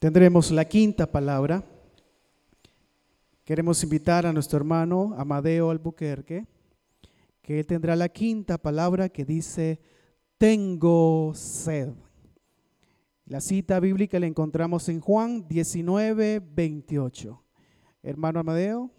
[0.03, 1.62] Tendremos la quinta palabra.
[3.44, 6.44] Queremos invitar a nuestro hermano Amadeo Albuquerque
[7.40, 9.80] que Él tendrá la quinta palabra que dice,
[10.38, 11.92] tengo sed.
[13.26, 17.44] La cita bíblica la encontramos en Juan 19, 28.
[18.03, 18.90] Hermano Amadeo.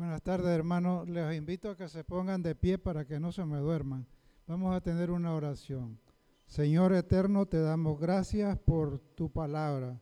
[0.00, 1.06] Buenas tardes, hermanos.
[1.10, 4.06] Les invito a que se pongan de pie para que no se me duerman.
[4.46, 6.00] Vamos a tener una oración.
[6.46, 10.00] Señor eterno, te damos gracias por tu palabra.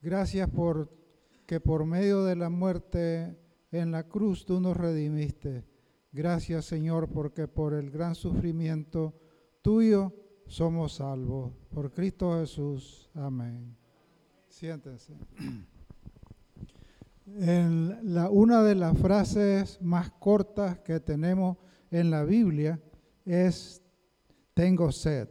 [0.00, 0.96] Gracias por
[1.44, 3.36] que por medio de la muerte
[3.72, 5.64] en la cruz tú nos redimiste.
[6.12, 9.12] Gracias, Señor, porque por el gran sufrimiento
[9.60, 10.14] tuyo
[10.46, 11.52] somos salvos.
[11.68, 13.10] Por Cristo Jesús.
[13.12, 13.76] Amén.
[14.46, 15.14] Siéntense.
[17.26, 21.56] En la, una de las frases más cortas que tenemos
[21.90, 22.80] en la Biblia
[23.24, 23.82] es
[24.54, 25.28] tengo sed.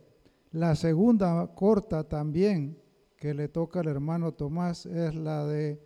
[0.52, 2.78] La segunda corta también
[3.18, 5.82] que le toca al hermano Tomás es la de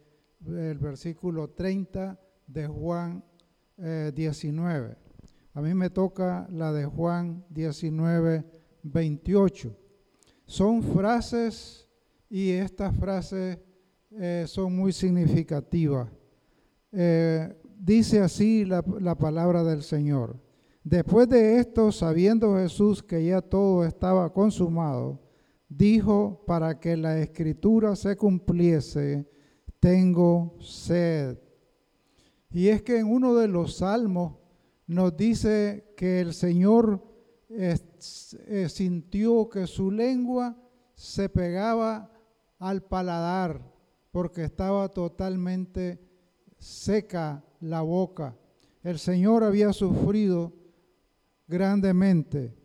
[0.46, 3.24] el versículo 30 de Juan
[3.78, 4.92] 19.
[4.92, 4.96] Eh,
[5.54, 8.46] A mí me toca la de Juan 19,
[8.84, 9.76] 28.
[10.46, 11.90] Son frases
[12.30, 13.58] y estas frases
[14.18, 16.10] eh, son muy significativas.
[16.92, 20.40] Eh, dice así la, la palabra del Señor.
[20.84, 25.20] Después de esto, sabiendo Jesús que ya todo estaba consumado,
[25.68, 29.28] dijo para que la escritura se cumpliese,
[29.80, 31.38] tengo sed.
[32.52, 34.38] Y es que en uno de los salmos
[34.88, 37.04] nos dice que el Señor
[37.50, 40.58] eh, sintió que su lengua
[40.94, 42.12] se pegaba
[42.60, 43.75] al paladar
[44.16, 46.00] porque estaba totalmente
[46.58, 48.34] seca la boca.
[48.82, 50.54] El Señor había sufrido
[51.50, 52.56] grandemente.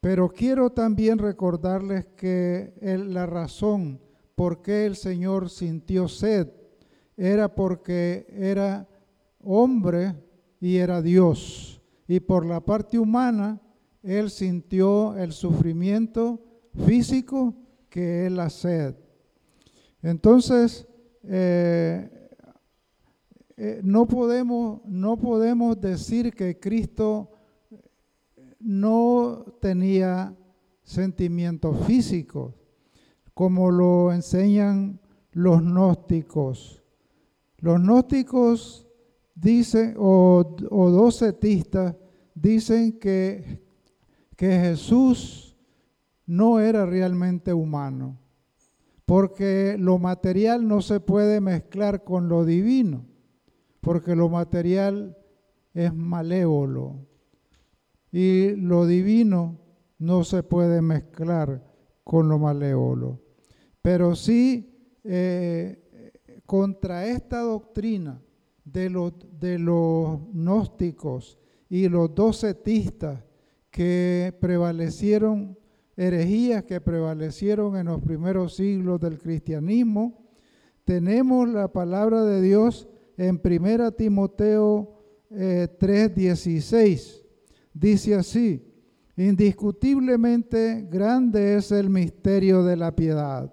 [0.00, 4.00] Pero quiero también recordarles que la razón
[4.36, 6.46] por qué el Señor sintió sed
[7.16, 8.86] era porque era
[9.42, 10.14] hombre
[10.60, 11.82] y era Dios.
[12.06, 13.60] Y por la parte humana,
[14.00, 16.40] Él sintió el sufrimiento
[16.86, 17.52] físico
[17.88, 18.99] que es la sed.
[20.02, 20.86] Entonces,
[21.24, 22.08] eh,
[23.56, 27.30] eh, no, podemos, no podemos decir que Cristo
[28.58, 30.34] no tenía
[30.82, 32.54] sentimientos físicos,
[33.34, 35.00] como lo enseñan
[35.32, 36.82] los gnósticos.
[37.58, 38.88] Los gnósticos
[39.34, 41.94] dicen, o, o docetistas,
[42.34, 43.62] dicen que,
[44.36, 45.54] que Jesús
[46.24, 48.19] no era realmente humano
[49.10, 53.08] porque lo material no se puede mezclar con lo divino,
[53.80, 55.18] porque lo material
[55.74, 57.08] es malévolo
[58.12, 59.58] y lo divino
[59.98, 61.60] no se puede mezclar
[62.04, 63.20] con lo malévolo.
[63.82, 66.12] Pero sí, eh,
[66.46, 68.22] contra esta doctrina
[68.64, 71.36] de de los gnósticos
[71.68, 73.24] y los docetistas
[73.72, 75.58] que prevalecieron
[75.96, 80.30] herejías que prevalecieron en los primeros siglos del cristianismo,
[80.84, 84.96] tenemos la palabra de Dios en 1 Timoteo
[85.30, 87.16] 3:16.
[87.16, 87.26] Eh,
[87.72, 88.64] Dice así,
[89.16, 93.52] indiscutiblemente grande es el misterio de la piedad.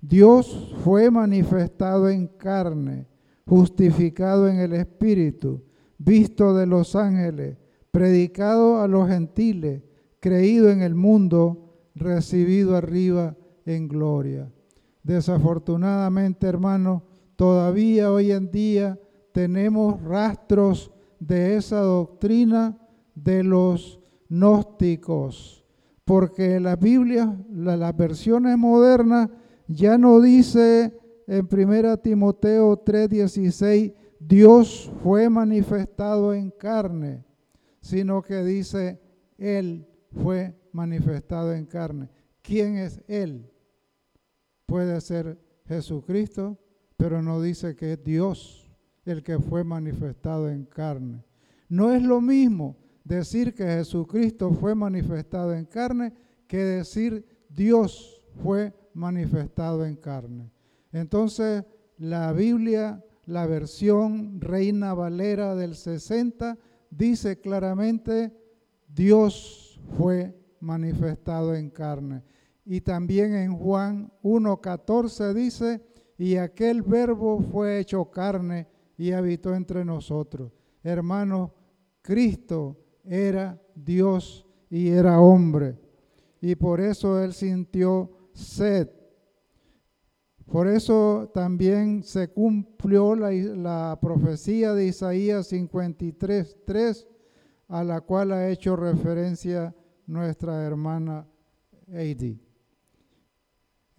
[0.00, 3.08] Dios fue manifestado en carne,
[3.44, 5.64] justificado en el Espíritu,
[5.98, 7.56] visto de los ángeles,
[7.90, 9.82] predicado a los gentiles,
[10.20, 11.65] creído en el mundo,
[11.96, 13.34] recibido arriba
[13.64, 14.52] en gloria.
[15.02, 17.02] Desafortunadamente, hermano,
[17.36, 18.98] todavía hoy en día
[19.32, 22.76] tenemos rastros de esa doctrina
[23.14, 25.64] de los gnósticos,
[26.04, 29.30] porque la Biblia, las versiones modernas,
[29.66, 30.92] ya no dice
[31.26, 37.24] en 1 Timoteo 3:16, Dios fue manifestado en carne,
[37.80, 39.00] sino que dice,
[39.38, 39.86] Él
[40.22, 42.10] fue manifestado en carne.
[42.42, 43.50] ¿Quién es Él?
[44.66, 46.58] Puede ser Jesucristo,
[46.96, 48.70] pero no dice que es Dios
[49.06, 51.24] el que fue manifestado en carne.
[51.68, 56.12] No es lo mismo decir que Jesucristo fue manifestado en carne
[56.46, 60.52] que decir Dios fue manifestado en carne.
[60.92, 61.64] Entonces,
[61.96, 66.58] la Biblia, la versión Reina Valera del 60,
[66.90, 68.32] dice claramente,
[68.88, 72.22] Dios fue manifestado en carne.
[72.64, 75.80] Y también en Juan 1.14 dice,
[76.18, 80.52] y aquel verbo fue hecho carne y habitó entre nosotros.
[80.82, 81.50] Hermanos,
[82.02, 85.78] Cristo era Dios y era hombre.
[86.40, 88.88] Y por eso él sintió sed.
[90.46, 97.08] Por eso también se cumplió la, la profecía de Isaías 53, 3,
[97.68, 99.74] a la cual ha hecho referencia
[100.06, 101.26] nuestra hermana
[101.88, 102.40] Heidi.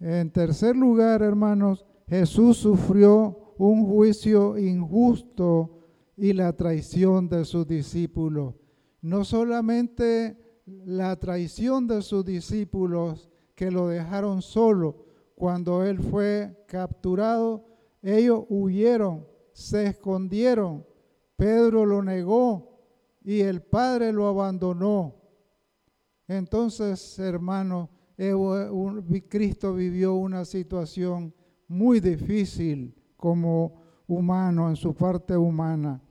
[0.00, 5.78] En tercer lugar, hermanos, Jesús sufrió un juicio injusto
[6.16, 8.54] y la traición de sus discípulos.
[9.00, 10.36] No solamente
[10.66, 15.04] la traición de sus discípulos que lo dejaron solo
[15.34, 17.64] cuando él fue capturado,
[18.02, 20.84] ellos huyeron, se escondieron,
[21.36, 22.80] Pedro lo negó
[23.22, 25.17] y el Padre lo abandonó.
[26.28, 27.88] Entonces, hermano,
[29.28, 31.34] Cristo vivió una situación
[31.66, 36.02] muy difícil como humano, en su parte humana.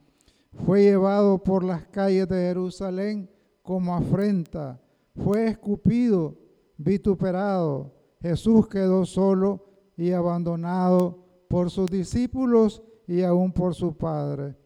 [0.66, 3.30] Fue llevado por las calles de Jerusalén
[3.62, 4.80] como afrenta,
[5.14, 6.36] fue escupido,
[6.76, 7.92] vituperado.
[8.20, 9.66] Jesús quedó solo
[9.96, 14.56] y abandonado por sus discípulos y aún por su Padre.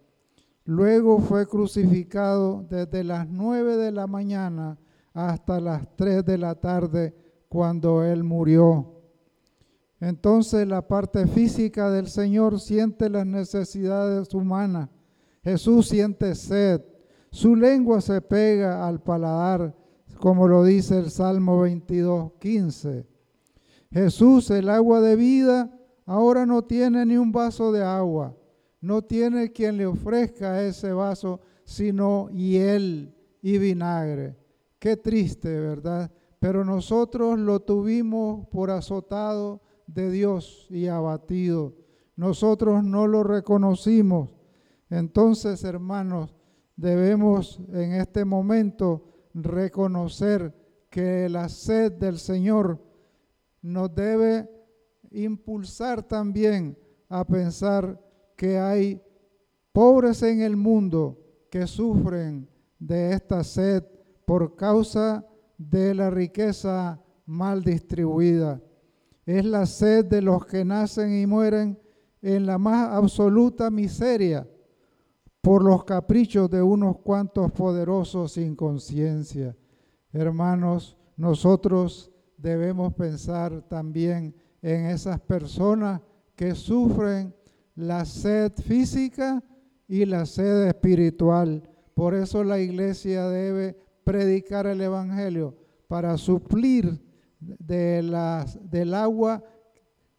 [0.64, 4.78] Luego fue crucificado desde las nueve de la mañana
[5.12, 7.14] hasta las tres de la tarde
[7.48, 8.92] cuando Él murió.
[10.00, 14.88] Entonces la parte física del Señor siente las necesidades humanas.
[15.44, 16.82] Jesús siente sed.
[17.30, 19.74] Su lengua se pega al paladar,
[20.18, 23.06] como lo dice el Salmo 22, 15.
[23.92, 28.36] Jesús, el agua de vida, ahora no tiene ni un vaso de agua.
[28.80, 34.41] No tiene quien le ofrezca ese vaso, sino hiel y vinagre.
[34.82, 36.10] Qué triste, ¿verdad?
[36.40, 41.76] Pero nosotros lo tuvimos por azotado de Dios y abatido.
[42.16, 44.34] Nosotros no lo reconocimos.
[44.90, 46.34] Entonces, hermanos,
[46.74, 49.04] debemos en este momento
[49.34, 50.52] reconocer
[50.90, 52.82] que la sed del Señor
[53.60, 54.50] nos debe
[55.12, 56.76] impulsar también
[57.08, 58.00] a pensar
[58.34, 59.00] que hay
[59.70, 62.48] pobres en el mundo que sufren
[62.80, 63.84] de esta sed
[64.24, 65.26] por causa
[65.58, 68.60] de la riqueza mal distribuida
[69.24, 71.78] es la sed de los que nacen y mueren
[72.20, 74.48] en la más absoluta miseria
[75.40, 79.56] por los caprichos de unos cuantos poderosos sin conciencia.
[80.12, 86.00] Hermanos, nosotros debemos pensar también en esas personas
[86.36, 87.34] que sufren
[87.74, 89.42] la sed física
[89.88, 91.68] y la sed espiritual.
[91.94, 95.56] Por eso la iglesia debe predicar el Evangelio
[95.88, 97.00] para suplir
[97.40, 99.42] de las, del agua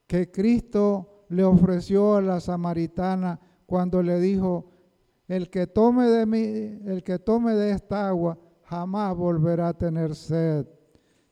[0.07, 4.69] que Cristo le ofreció a la samaritana cuando le dijo,
[5.27, 10.15] el que tome de mí, el que tome de esta agua jamás volverá a tener
[10.15, 10.67] sed.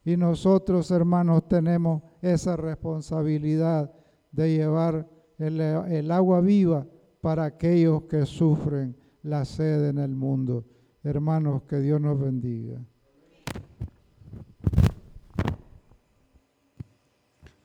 [0.04, 3.94] Y nosotros, hermanos, tenemos esa responsabilidad
[4.32, 6.88] de llevar el, el agua viva
[7.20, 10.66] para aquellos que sufren la sed en el mundo.
[11.04, 12.80] Hermanos, que Dios nos bendiga.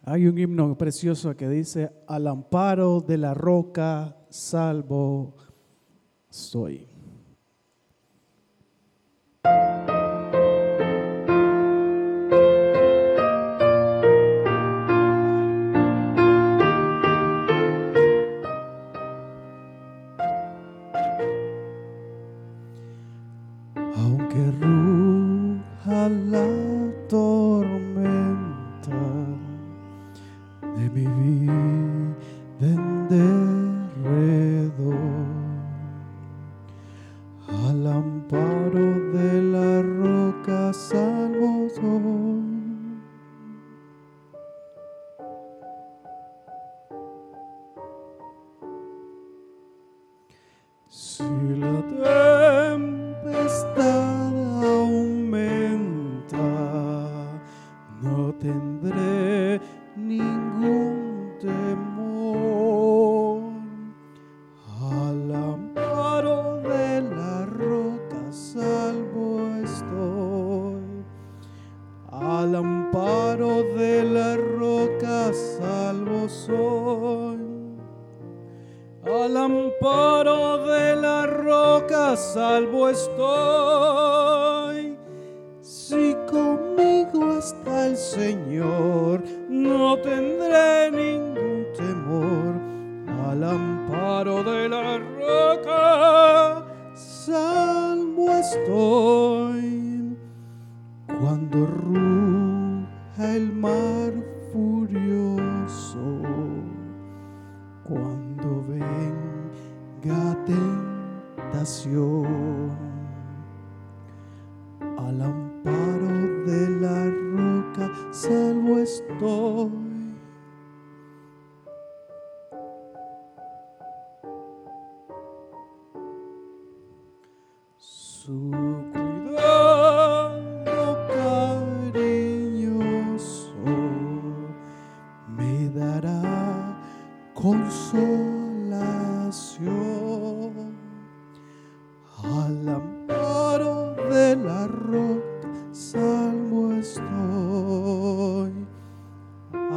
[0.02, 5.36] Hay un himno precioso que dice, al amparo de la roca salvo
[6.30, 6.95] soy.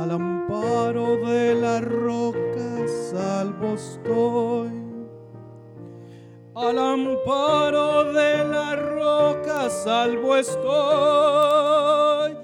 [0.02, 4.72] Al amparo de la roca salvo estoy.
[6.56, 12.38] Al amparo de la roca salvo estoy.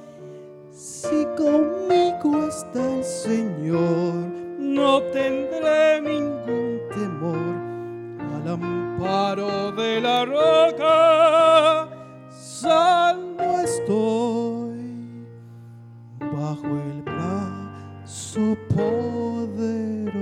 [0.70, 4.16] Si conmigo está el Señor,
[4.60, 7.56] no tendré ningún temor.
[8.36, 11.05] Al amparo de la roca
[18.36, 20.16] poderoso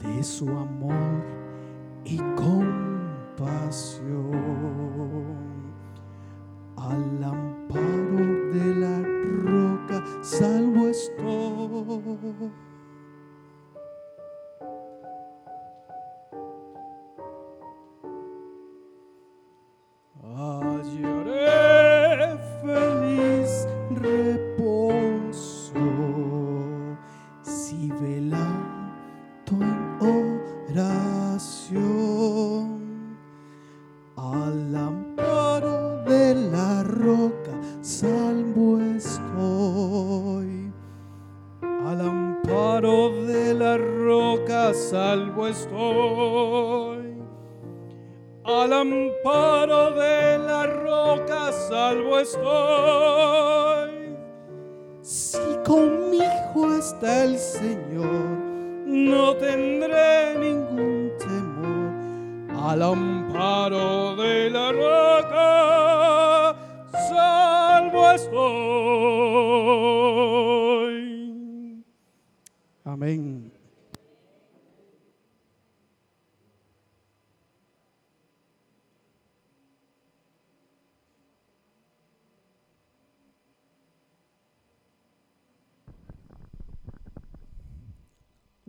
[0.00, 1.24] de su amor
[2.04, 2.82] y compasión.
[6.76, 12.52] Al amparo de la roca salvo estoy.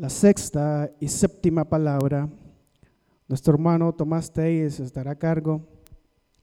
[0.03, 2.29] La sexta y séptima palabra,
[3.25, 5.65] nuestro hermano Tomás Telles estará a cargo.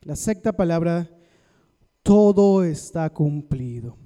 [0.00, 1.10] La sexta palabra,
[2.02, 3.98] todo está cumplido.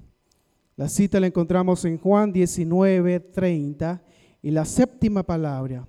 [0.75, 4.03] La cita la encontramos en Juan 19, 30.
[4.41, 5.87] Y la séptima palabra,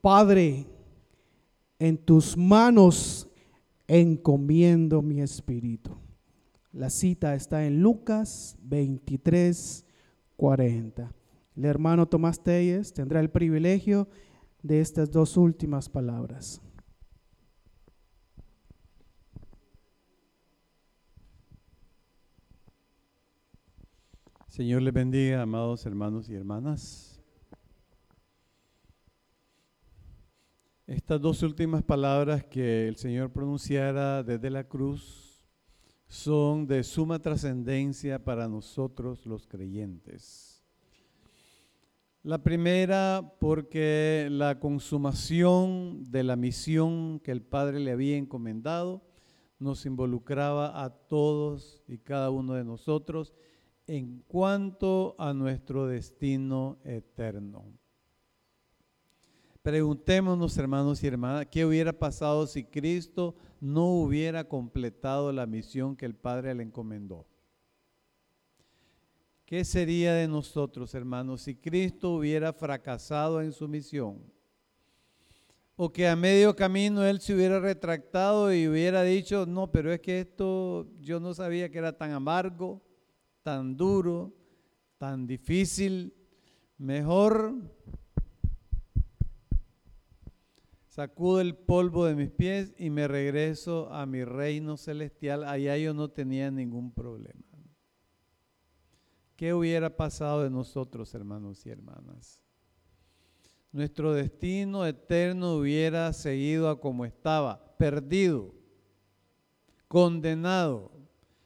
[0.00, 0.64] Padre,
[1.80, 3.28] en tus manos
[3.88, 5.96] encomiendo mi espíritu.
[6.70, 9.84] La cita está en Lucas 23,
[10.36, 11.17] 40.
[11.58, 14.06] El hermano Tomás Telles tendrá el privilegio
[14.62, 16.62] de estas dos últimas palabras.
[24.46, 27.20] Señor les bendiga, amados hermanos y hermanas.
[30.86, 35.44] Estas dos últimas palabras que el Señor pronunciara desde la cruz
[36.06, 40.47] son de suma trascendencia para nosotros los creyentes.
[42.24, 49.02] La primera porque la consumación de la misión que el Padre le había encomendado
[49.60, 53.34] nos involucraba a todos y cada uno de nosotros
[53.86, 57.64] en cuanto a nuestro destino eterno.
[59.62, 66.06] Preguntémonos, hermanos y hermanas, ¿qué hubiera pasado si Cristo no hubiera completado la misión que
[66.06, 67.26] el Padre le encomendó?
[69.48, 74.22] ¿Qué sería de nosotros, hermanos, si Cristo hubiera fracasado en su misión?
[75.74, 80.00] O que a medio camino Él se hubiera retractado y hubiera dicho, no, pero es
[80.00, 82.82] que esto yo no sabía que era tan amargo,
[83.42, 84.34] tan duro,
[84.98, 86.12] tan difícil.
[86.76, 87.54] Mejor
[90.88, 95.44] sacudo el polvo de mis pies y me regreso a mi reino celestial.
[95.44, 97.47] Allá yo no tenía ningún problema.
[99.38, 102.42] ¿Qué hubiera pasado de nosotros, hermanos y hermanas?
[103.70, 108.52] Nuestro destino eterno hubiera seguido a como estaba, perdido,
[109.86, 110.90] condenado,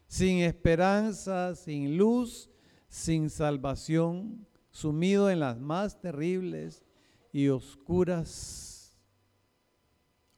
[0.06, 2.48] sin esperanza, sin luz,
[2.88, 6.82] sin salvación, sumido en las más terribles
[7.30, 8.98] y oscuras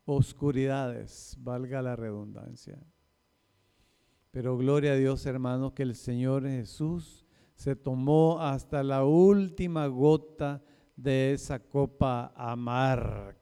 [0.06, 2.84] oscuridades, valga la redundancia.
[4.32, 7.23] Pero gloria a Dios, hermanos, que el Señor Jesús
[7.54, 10.62] se tomó hasta la última gota
[10.96, 13.36] de esa copa amarga.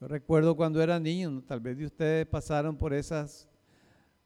[0.00, 3.48] Yo recuerdo cuando era niño, tal vez de ustedes pasaron por esas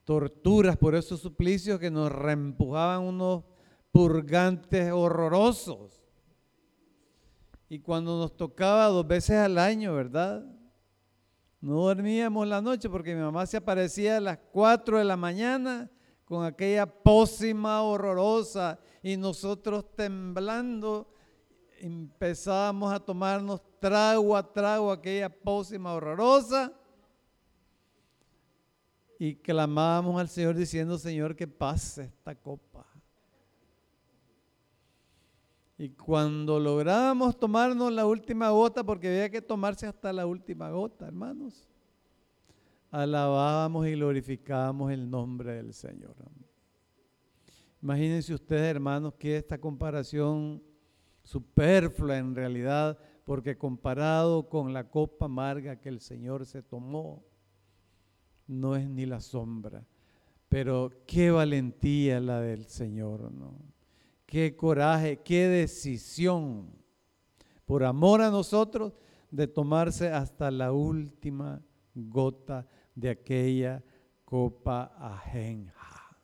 [0.04, 3.42] torturas, por esos suplicios que nos reempujaban unos
[3.90, 6.00] purgantes horrorosos.
[7.68, 10.46] Y cuando nos tocaba dos veces al año, ¿verdad?
[11.60, 15.90] No dormíamos la noche porque mi mamá se aparecía a las 4 de la mañana
[16.24, 21.08] con aquella pócima horrorosa y nosotros temblando
[21.80, 26.72] empezábamos a tomarnos trago a trago aquella pócima horrorosa
[29.18, 32.86] y clamábamos al Señor diciendo, Señor, que pase esta copa.
[35.76, 41.06] Y cuando lográbamos tomarnos la última gota, porque había que tomarse hasta la última gota,
[41.06, 41.68] hermanos,
[42.94, 46.14] alabábamos y glorificábamos el nombre del Señor.
[47.82, 50.62] Imagínense ustedes, hermanos, que esta comparación
[51.24, 57.24] superflua en realidad, porque comparado con la copa amarga que el Señor se tomó,
[58.46, 59.84] no es ni la sombra.
[60.48, 63.58] Pero qué valentía la del Señor, ¿no?
[64.24, 66.70] Qué coraje, qué decisión,
[67.64, 68.92] por amor a nosotros,
[69.32, 71.60] de tomarse hasta la última
[71.92, 73.82] gota de aquella
[74.24, 76.16] copa ajenja.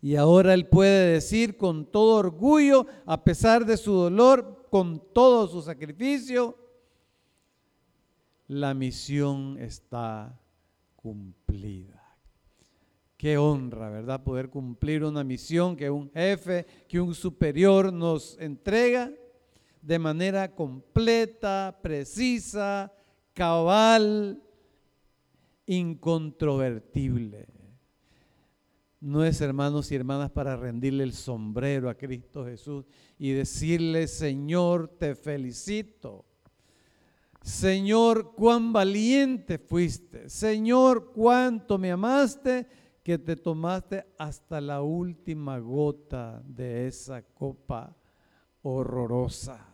[0.00, 5.48] Y ahora Él puede decir con todo orgullo, a pesar de su dolor, con todo
[5.48, 6.58] su sacrificio,
[8.48, 10.38] la misión está
[10.96, 12.02] cumplida.
[13.16, 14.22] Qué honra, ¿verdad?
[14.22, 19.10] Poder cumplir una misión que un jefe, que un superior nos entrega
[19.80, 22.92] de manera completa, precisa,
[23.32, 24.42] cabal,
[25.66, 27.46] incontrovertible.
[29.00, 32.86] No es, hermanos y hermanas, para rendirle el sombrero a Cristo Jesús
[33.18, 36.24] y decirle, Señor, te felicito
[37.44, 40.30] Señor, cuán valiente fuiste.
[40.30, 42.66] Señor, cuánto me amaste
[43.02, 47.94] que te tomaste hasta la última gota de esa copa
[48.62, 49.73] horrorosa.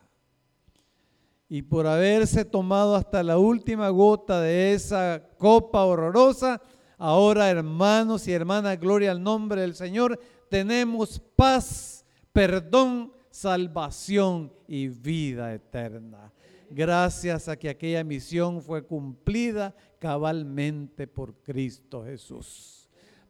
[1.50, 6.62] Y por haberse tomado hasta la última gota de esa copa horrorosa,
[6.96, 15.52] ahora hermanos y hermanas, gloria al nombre del Señor, tenemos paz, perdón, salvación y vida
[15.52, 16.32] eterna
[16.70, 22.79] gracias a que aquella misión fue cumplida cabalmente por Cristo Jesús.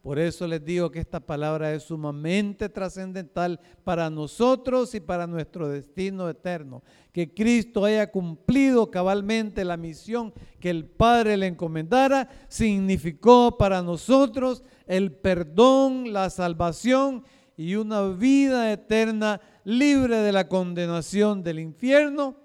[0.03, 5.69] Por eso les digo que esta palabra es sumamente trascendental para nosotros y para nuestro
[5.69, 6.83] destino eterno.
[7.13, 14.63] Que Cristo haya cumplido cabalmente la misión que el Padre le encomendara significó para nosotros
[14.87, 17.23] el perdón, la salvación
[17.59, 22.37] y una vida eterna libre de la condenación del infierno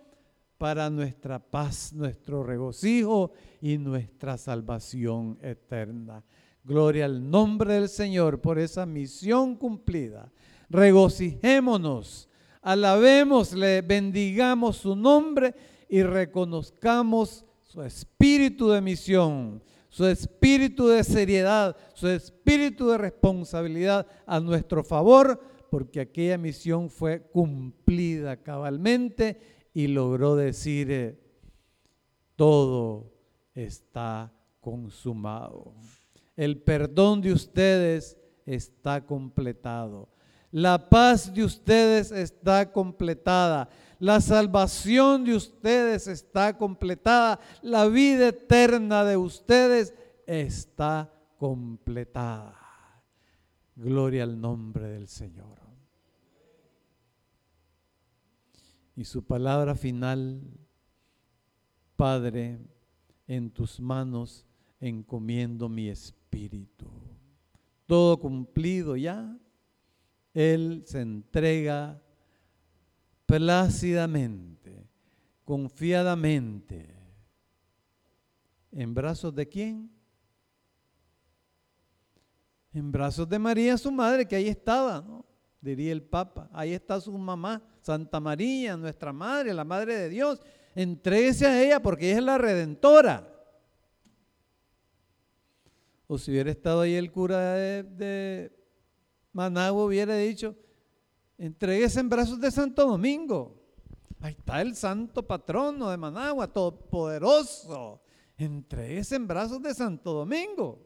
[0.58, 3.32] para nuestra paz, nuestro regocijo
[3.62, 6.22] y nuestra salvación eterna.
[6.66, 10.32] Gloria al nombre del Señor por esa misión cumplida.
[10.68, 12.28] Regocijémonos,
[12.64, 15.54] alabémosle, bendigamos su nombre
[15.88, 24.40] y reconozcamos su espíritu de misión, su espíritu de seriedad, su espíritu de responsabilidad a
[24.40, 25.40] nuestro favor,
[25.70, 31.20] porque aquella misión fue cumplida cabalmente y logró decir, eh,
[32.36, 33.14] todo
[33.54, 35.76] está consumado.
[36.36, 40.10] El perdón de ustedes está completado.
[40.52, 43.70] La paz de ustedes está completada.
[44.00, 47.40] La salvación de ustedes está completada.
[47.62, 49.94] La vida eterna de ustedes
[50.26, 52.56] está completada.
[53.76, 55.60] Gloria al nombre del Señor.
[58.96, 60.42] Y su palabra final,
[61.98, 62.60] Padre,
[63.28, 64.46] en tus manos
[64.80, 66.25] encomiendo mi espíritu.
[67.86, 69.38] Todo cumplido ya,
[70.34, 72.02] Él se entrega
[73.26, 74.88] plácidamente,
[75.44, 76.94] confiadamente.
[78.72, 79.90] ¿En brazos de quién?
[82.74, 85.06] En brazos de María, su madre, que ahí estaba,
[85.62, 86.50] diría el Papa.
[86.52, 90.42] Ahí está su mamá, Santa María, nuestra madre, la madre de Dios.
[90.74, 93.35] Entréguese a ella porque ella es la redentora.
[96.08, 98.52] O si hubiera estado ahí el cura de,
[99.34, 100.56] Managua, hubiera dicho,
[101.38, 103.62] Entréguese en brazos de Santo Domingo.
[104.22, 108.02] Ahí está el santo patrono de Managua, todopoderoso.
[108.38, 110.80] Entréguese en brazos de Santo Domingo.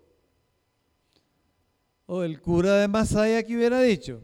[2.08, 4.24] O el cura de Masaya que hubiera dicho,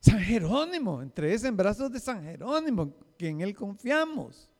[0.00, 4.50] San Jerónimo, entréguese en brazos de San Jerónimo, que en él confiamos.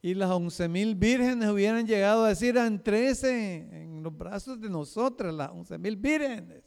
[0.00, 5.34] Y las once mil vírgenes hubieran llegado a decir, entréguese en los brazos de nosotras,
[5.34, 6.62] las once mil vírgenes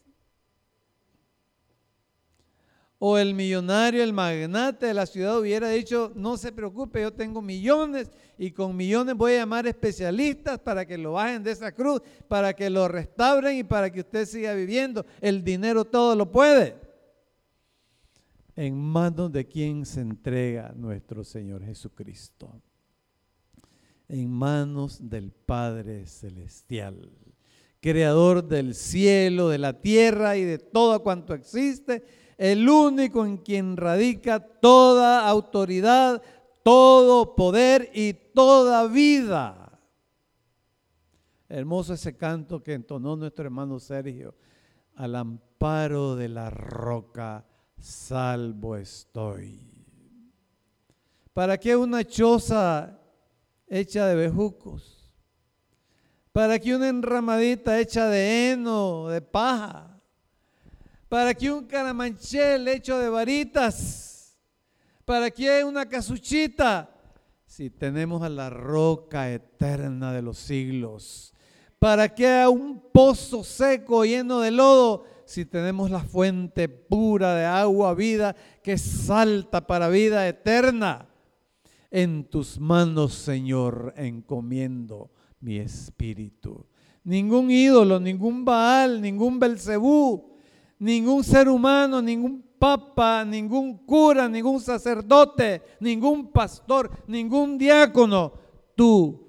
[3.04, 7.42] o el millonario, el magnate de la ciudad hubiera dicho, no se preocupe, yo tengo
[7.42, 12.00] millones y con millones voy a llamar especialistas para que lo bajen de esa cruz,
[12.28, 15.04] para que lo restauren y para que usted siga viviendo.
[15.20, 16.76] El dinero todo lo puede.
[18.56, 22.62] En manos de quien se entrega nuestro Señor Jesucristo.
[24.12, 27.10] En manos del Padre Celestial
[27.82, 32.04] creador del cielo, de la tierra y de todo cuanto existe,
[32.38, 36.22] el único en quien radica toda autoridad,
[36.64, 39.80] todo poder y toda vida.
[41.50, 44.36] Hermoso ese canto que entonó nuestro hermano Sergio.
[44.96, 47.46] Al amparo de la roca
[47.80, 49.68] salvo estoy.
[51.34, 53.01] ¿Para qué una choza
[53.72, 55.12] hecha de bejucos?
[56.32, 59.92] ¿Para qué una enramadita hecha de heno, de paja?
[61.12, 64.40] para que un caramanchel hecho de varitas,
[65.04, 66.90] para que una casuchita,
[67.46, 71.34] si tenemos a la roca eterna de los siglos,
[71.80, 77.94] para que un pozo seco lleno de lodo, si tenemos la fuente pura de agua,
[77.94, 81.10] vida, que salta para vida eterna.
[81.92, 85.12] En tus manos, Señor, encomiendo
[85.42, 86.66] mi espíritu.
[87.04, 90.38] Ningún ídolo, ningún Baal, ningún Belcebú,
[90.80, 98.34] ningún ser humano, ningún papa, ningún cura, ningún sacerdote, ningún pastor, ningún diácono.
[98.76, 99.28] Tú,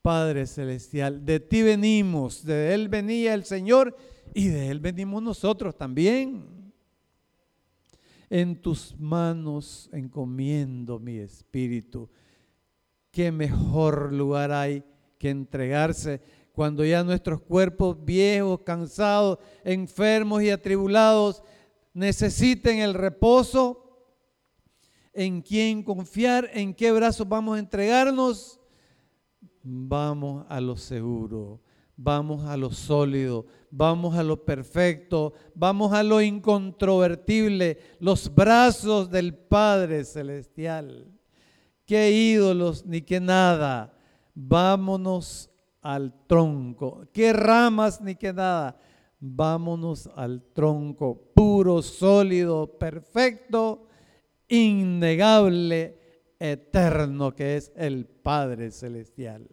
[0.00, 3.94] Padre Celestial, de ti venimos, de Él venía el Señor
[4.32, 6.61] y de Él venimos nosotros también.
[8.34, 12.08] En tus manos encomiendo mi espíritu.
[13.10, 14.82] Qué mejor lugar hay
[15.18, 16.22] que entregarse
[16.54, 21.42] cuando ya nuestros cuerpos viejos, cansados, enfermos y atribulados
[21.92, 24.06] necesiten el reposo,
[25.12, 28.58] en quién confiar, en qué brazos vamos a entregarnos,
[29.62, 31.60] vamos a lo seguro,
[32.02, 39.34] vamos a lo sólido, vamos a lo perfecto, vamos a lo incontrovertible, los brazos del
[39.34, 41.06] Padre Celestial.
[41.86, 43.94] Qué ídolos ni qué nada.
[44.34, 45.50] Vámonos
[45.80, 47.04] al tronco.
[47.12, 48.76] ¿Qué ramas ni qué nada?
[49.20, 53.86] Vámonos al tronco puro, sólido, perfecto,
[54.48, 55.98] innegable,
[56.40, 59.48] eterno, que es el Padre Celestial.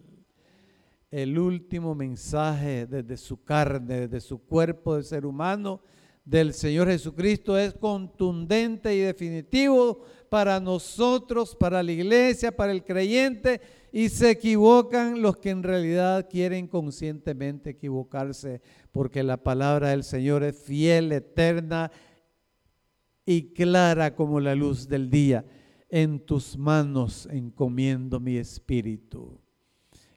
[1.12, 5.82] El último mensaje desde su carne, desde su cuerpo de ser humano,
[6.24, 13.60] del Señor Jesucristo es contundente y definitivo para nosotros, para la iglesia, para el creyente
[13.92, 18.62] y se equivocan los que en realidad quieren conscientemente equivocarse,
[18.92, 21.92] porque la palabra del Señor es fiel, eterna
[23.26, 25.46] y clara como la luz del día.
[25.90, 29.42] En tus manos encomiendo mi espíritu.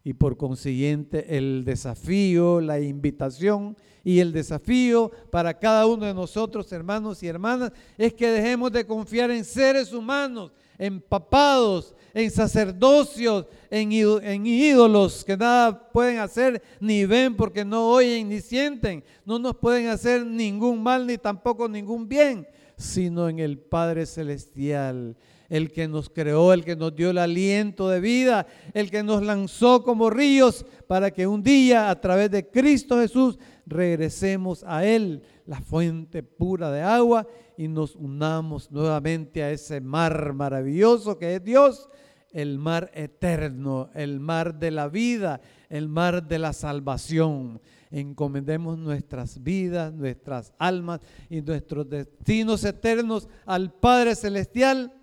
[0.05, 6.73] Y por consiguiente el desafío, la invitación y el desafío para cada uno de nosotros,
[6.73, 13.93] hermanos y hermanas, es que dejemos de confiar en seres humanos, empapados en sacerdocios, en,
[13.93, 19.05] en ídolos que nada pueden hacer ni ven porque no oyen ni sienten.
[19.25, 22.47] No nos pueden hacer ningún mal ni tampoco ningún bien,
[22.77, 25.17] sino en el Padre Celestial
[25.53, 29.23] el que nos creó, el que nos dio el aliento de vida, el que nos
[29.23, 35.23] lanzó como ríos para que un día a través de Cristo Jesús regresemos a Él,
[35.45, 37.27] la fuente pura de agua,
[37.59, 41.91] y nos unamos nuevamente a ese mar maravilloso que es Dios,
[42.31, 47.61] el mar eterno, el mar de la vida, el mar de la salvación.
[47.91, 54.95] Encomendemos nuestras vidas, nuestras almas y nuestros destinos eternos al Padre Celestial,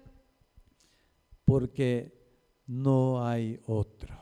[1.49, 2.13] porque
[2.67, 4.15] no hay otro.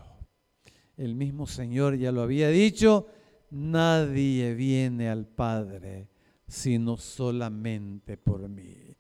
[0.95, 3.07] El mismo Señor ya lo había dicho,
[3.51, 6.07] nadie viene al Padre
[6.47, 8.95] sino solamente por mí.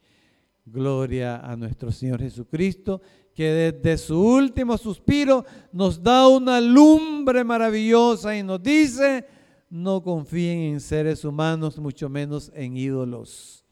[0.65, 3.01] Gloria a nuestro Señor Jesucristo,
[3.33, 9.25] que desde su último suspiro nos da una lumbre maravillosa y nos dice,
[9.69, 13.63] no confíen en seres humanos, mucho menos en ídolos.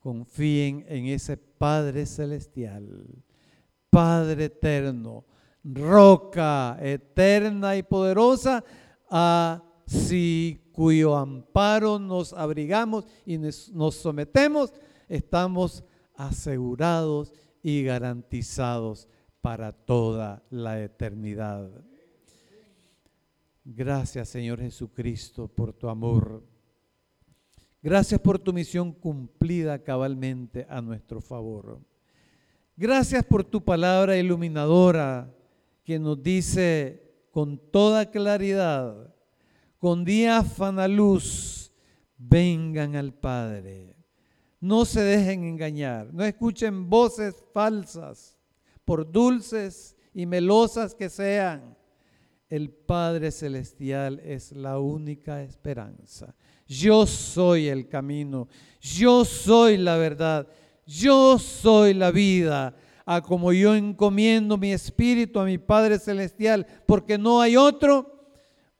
[0.00, 3.22] confíen en ese Padre celestial,
[3.92, 5.26] Padre eterno,
[5.62, 8.64] roca eterna y poderosa,
[9.06, 14.72] así cuyo amparo nos abrigamos y nos sometemos,
[15.10, 19.08] estamos asegurados y garantizados
[19.42, 21.70] para toda la eternidad.
[23.62, 26.42] Gracias Señor Jesucristo por tu amor.
[27.82, 31.91] Gracias por tu misión cumplida cabalmente a nuestro favor.
[32.76, 35.30] Gracias por tu palabra iluminadora
[35.84, 39.14] que nos dice con toda claridad,
[39.78, 41.72] con diáfana luz,
[42.16, 43.96] vengan al Padre.
[44.60, 48.38] No se dejen engañar, no escuchen voces falsas,
[48.84, 51.76] por dulces y melosas que sean
[52.52, 56.34] el Padre Celestial es la única esperanza.
[56.66, 58.46] Yo soy el camino,
[58.78, 60.46] yo soy la verdad,
[60.86, 62.76] yo soy la vida.
[63.04, 68.30] A como yo encomiendo mi espíritu a mi Padre Celestial, porque no hay otro,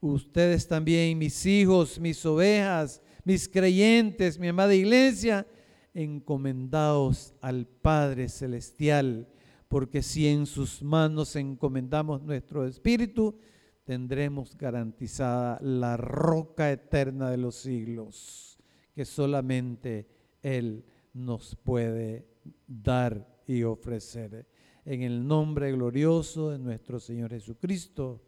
[0.01, 5.45] ustedes también, mis hijos, mis ovejas, mis creyentes, mi amada iglesia,
[5.93, 9.29] encomendados al Padre Celestial,
[9.67, 13.37] porque si en sus manos encomendamos nuestro espíritu,
[13.85, 18.59] tendremos garantizada la roca eterna de los siglos,
[18.95, 20.09] que solamente
[20.43, 22.27] Él nos puede
[22.67, 24.47] dar y ofrecer.
[24.85, 28.21] En el nombre glorioso de nuestro Señor Jesucristo.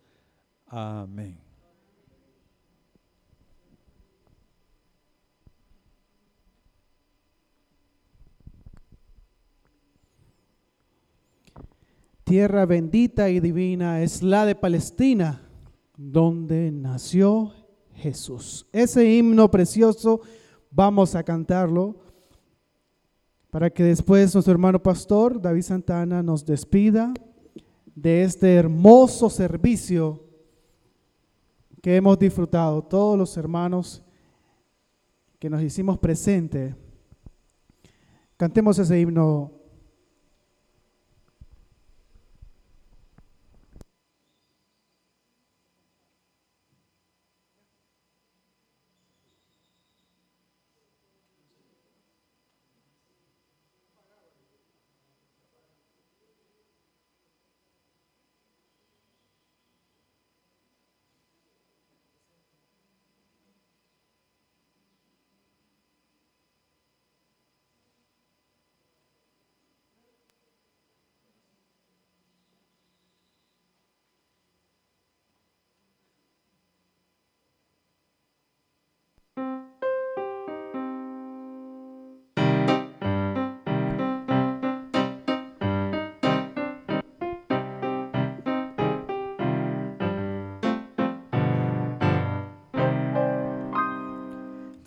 [0.67, 1.39] Amén.
[12.25, 15.43] Tierra bendita y divina es la de Palestina
[15.97, 17.53] donde nació
[17.95, 18.67] Jesús.
[18.73, 20.21] Ese himno precioso
[20.71, 22.04] vamos a cantarlo
[23.55, 27.15] para que después nuestro hermano pastor David Santana nos despida
[27.95, 30.25] de este hermoso servicio
[31.81, 34.03] que hemos disfrutado, todos los hermanos
[35.39, 36.75] que nos hicimos presente.
[38.37, 39.53] Cantemos ese himno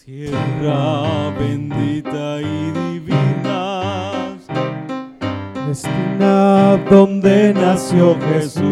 [0.07, 4.37] Tierra bendita y divina,
[5.67, 8.63] destina donde nació Jesús.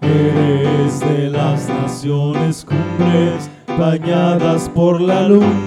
[0.00, 5.65] Eres de las naciones cumbres, bañadas por la lumbre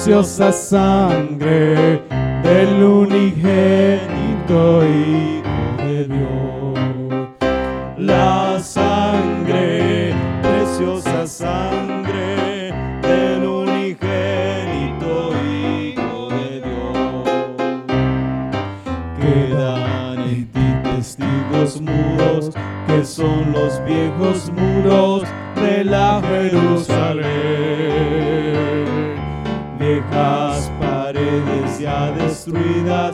[0.00, 1.29] preciosa sangre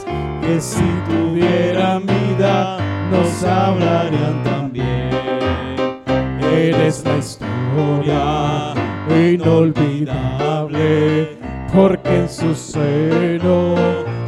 [0.05, 2.79] que si tuvieran vida
[3.11, 5.11] nos hablarían también.
[6.53, 8.75] Eres la historia
[9.35, 11.37] inolvidable
[11.75, 13.75] porque en su seno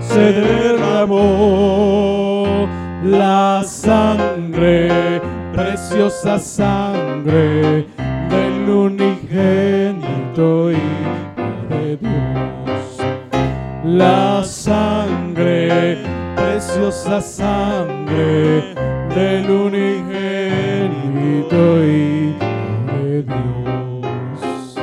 [0.00, 1.68] se derramó
[3.04, 5.20] la sangre,
[5.52, 7.86] preciosa sangre
[8.28, 10.80] del unigénito Hijo
[11.70, 12.98] de Dios.
[13.84, 18.74] La sangre, preciosa sangre
[19.14, 20.66] del unigénito
[21.84, 22.44] Hijo
[23.04, 24.74] de Dios.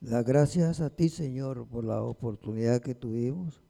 [0.00, 3.62] Las gracias a ti, Señor, por la oportunidad que tuvimos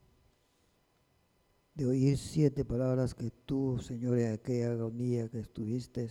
[1.75, 6.09] de oír siete palabras que tú, Señor, en aquella agonía que estuviste,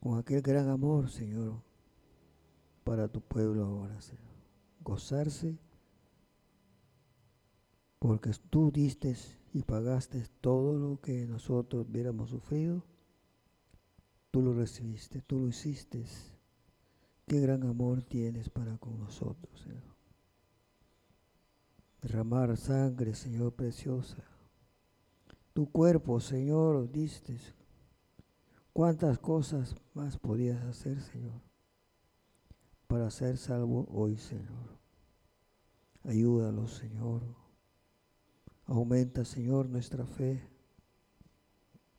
[0.00, 1.60] con aquel gran amor, Señor,
[2.84, 4.24] para tu pueblo ahora, Señor.
[4.82, 5.58] Gozarse
[7.98, 9.16] porque tú diste
[9.52, 12.84] y pagaste todo lo que nosotros hubiéramos sufrido.
[14.30, 16.04] Tú lo recibiste, tú lo hiciste.
[17.26, 19.96] Qué gran amor tienes para con nosotros, Señor.
[22.02, 24.22] Derramar sangre, Señor, preciosa.
[25.52, 27.36] Tu cuerpo, Señor, diste.
[28.76, 31.40] ¿Cuántas cosas más podías hacer, Señor,
[32.86, 34.76] para ser salvo hoy, Señor?
[36.04, 37.22] Ayúdalos, Señor.
[38.66, 40.46] Aumenta, Señor, nuestra fe.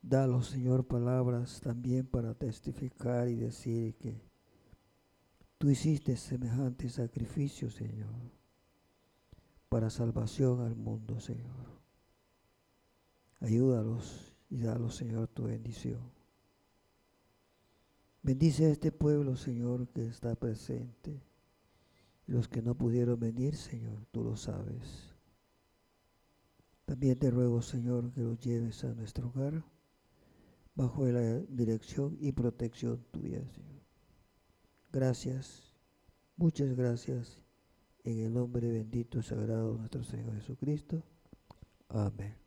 [0.04, 4.22] Dalos, Señor, palabras también para testificar y decir que
[5.58, 8.14] Tú hiciste semejante sacrificio, Señor,
[9.68, 11.82] para salvación al mundo, Señor.
[13.40, 16.16] Ayúdalos y dalos, Señor, tu bendición.
[18.28, 21.24] Bendice a este pueblo, Señor, que está presente.
[22.26, 25.16] Los que no pudieron venir, Señor, tú lo sabes.
[26.84, 29.64] También te ruego, Señor, que los lleves a nuestro hogar
[30.76, 33.82] bajo la dirección y protección tuya, Señor.
[34.91, 35.74] Gracias,
[36.36, 37.41] muchas gracias,
[38.04, 41.02] en el nombre bendito y sagrado de nuestro Señor Jesucristo.
[41.88, 42.47] Amén.